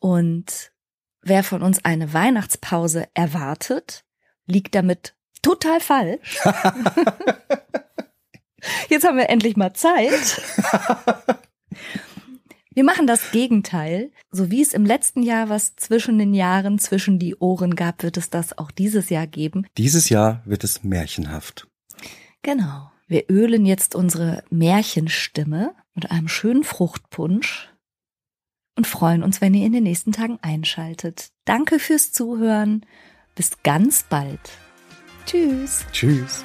und 0.00 0.72
wer 1.20 1.44
von 1.44 1.62
uns 1.62 1.84
eine 1.84 2.14
Weihnachtspause 2.14 3.06
erwartet, 3.14 4.04
liegt 4.46 4.74
damit 4.74 5.14
total 5.42 5.80
falsch. 5.80 6.40
Jetzt 8.88 9.06
haben 9.06 9.18
wir 9.18 9.28
endlich 9.30 9.56
mal 9.56 9.72
Zeit. 9.74 10.42
Wir 12.72 12.84
machen 12.84 13.06
das 13.06 13.32
Gegenteil. 13.32 14.12
So 14.30 14.50
wie 14.50 14.62
es 14.62 14.74
im 14.74 14.84
letzten 14.84 15.22
Jahr 15.22 15.48
was 15.48 15.74
zwischen 15.76 16.18
den 16.18 16.34
Jahren 16.34 16.78
zwischen 16.78 17.18
die 17.18 17.34
Ohren 17.36 17.74
gab, 17.74 18.02
wird 18.02 18.16
es 18.16 18.30
das 18.30 18.56
auch 18.58 18.70
dieses 18.70 19.10
Jahr 19.10 19.26
geben. 19.26 19.66
Dieses 19.76 20.08
Jahr 20.08 20.42
wird 20.44 20.62
es 20.62 20.84
märchenhaft. 20.84 21.66
Genau. 22.42 22.90
Wir 23.08 23.28
ölen 23.28 23.66
jetzt 23.66 23.96
unsere 23.96 24.44
Märchenstimme 24.50 25.74
mit 25.94 26.12
einem 26.12 26.28
schönen 26.28 26.62
Fruchtpunsch 26.62 27.68
und 28.76 28.86
freuen 28.86 29.24
uns, 29.24 29.40
wenn 29.40 29.52
ihr 29.52 29.66
in 29.66 29.72
den 29.72 29.82
nächsten 29.82 30.12
Tagen 30.12 30.38
einschaltet. 30.40 31.30
Danke 31.44 31.80
fürs 31.80 32.12
Zuhören. 32.12 32.86
Bis 33.34 33.62
ganz 33.64 34.04
bald. 34.04 34.40
Tschüss. 35.26 35.84
Tschüss. 35.92 36.44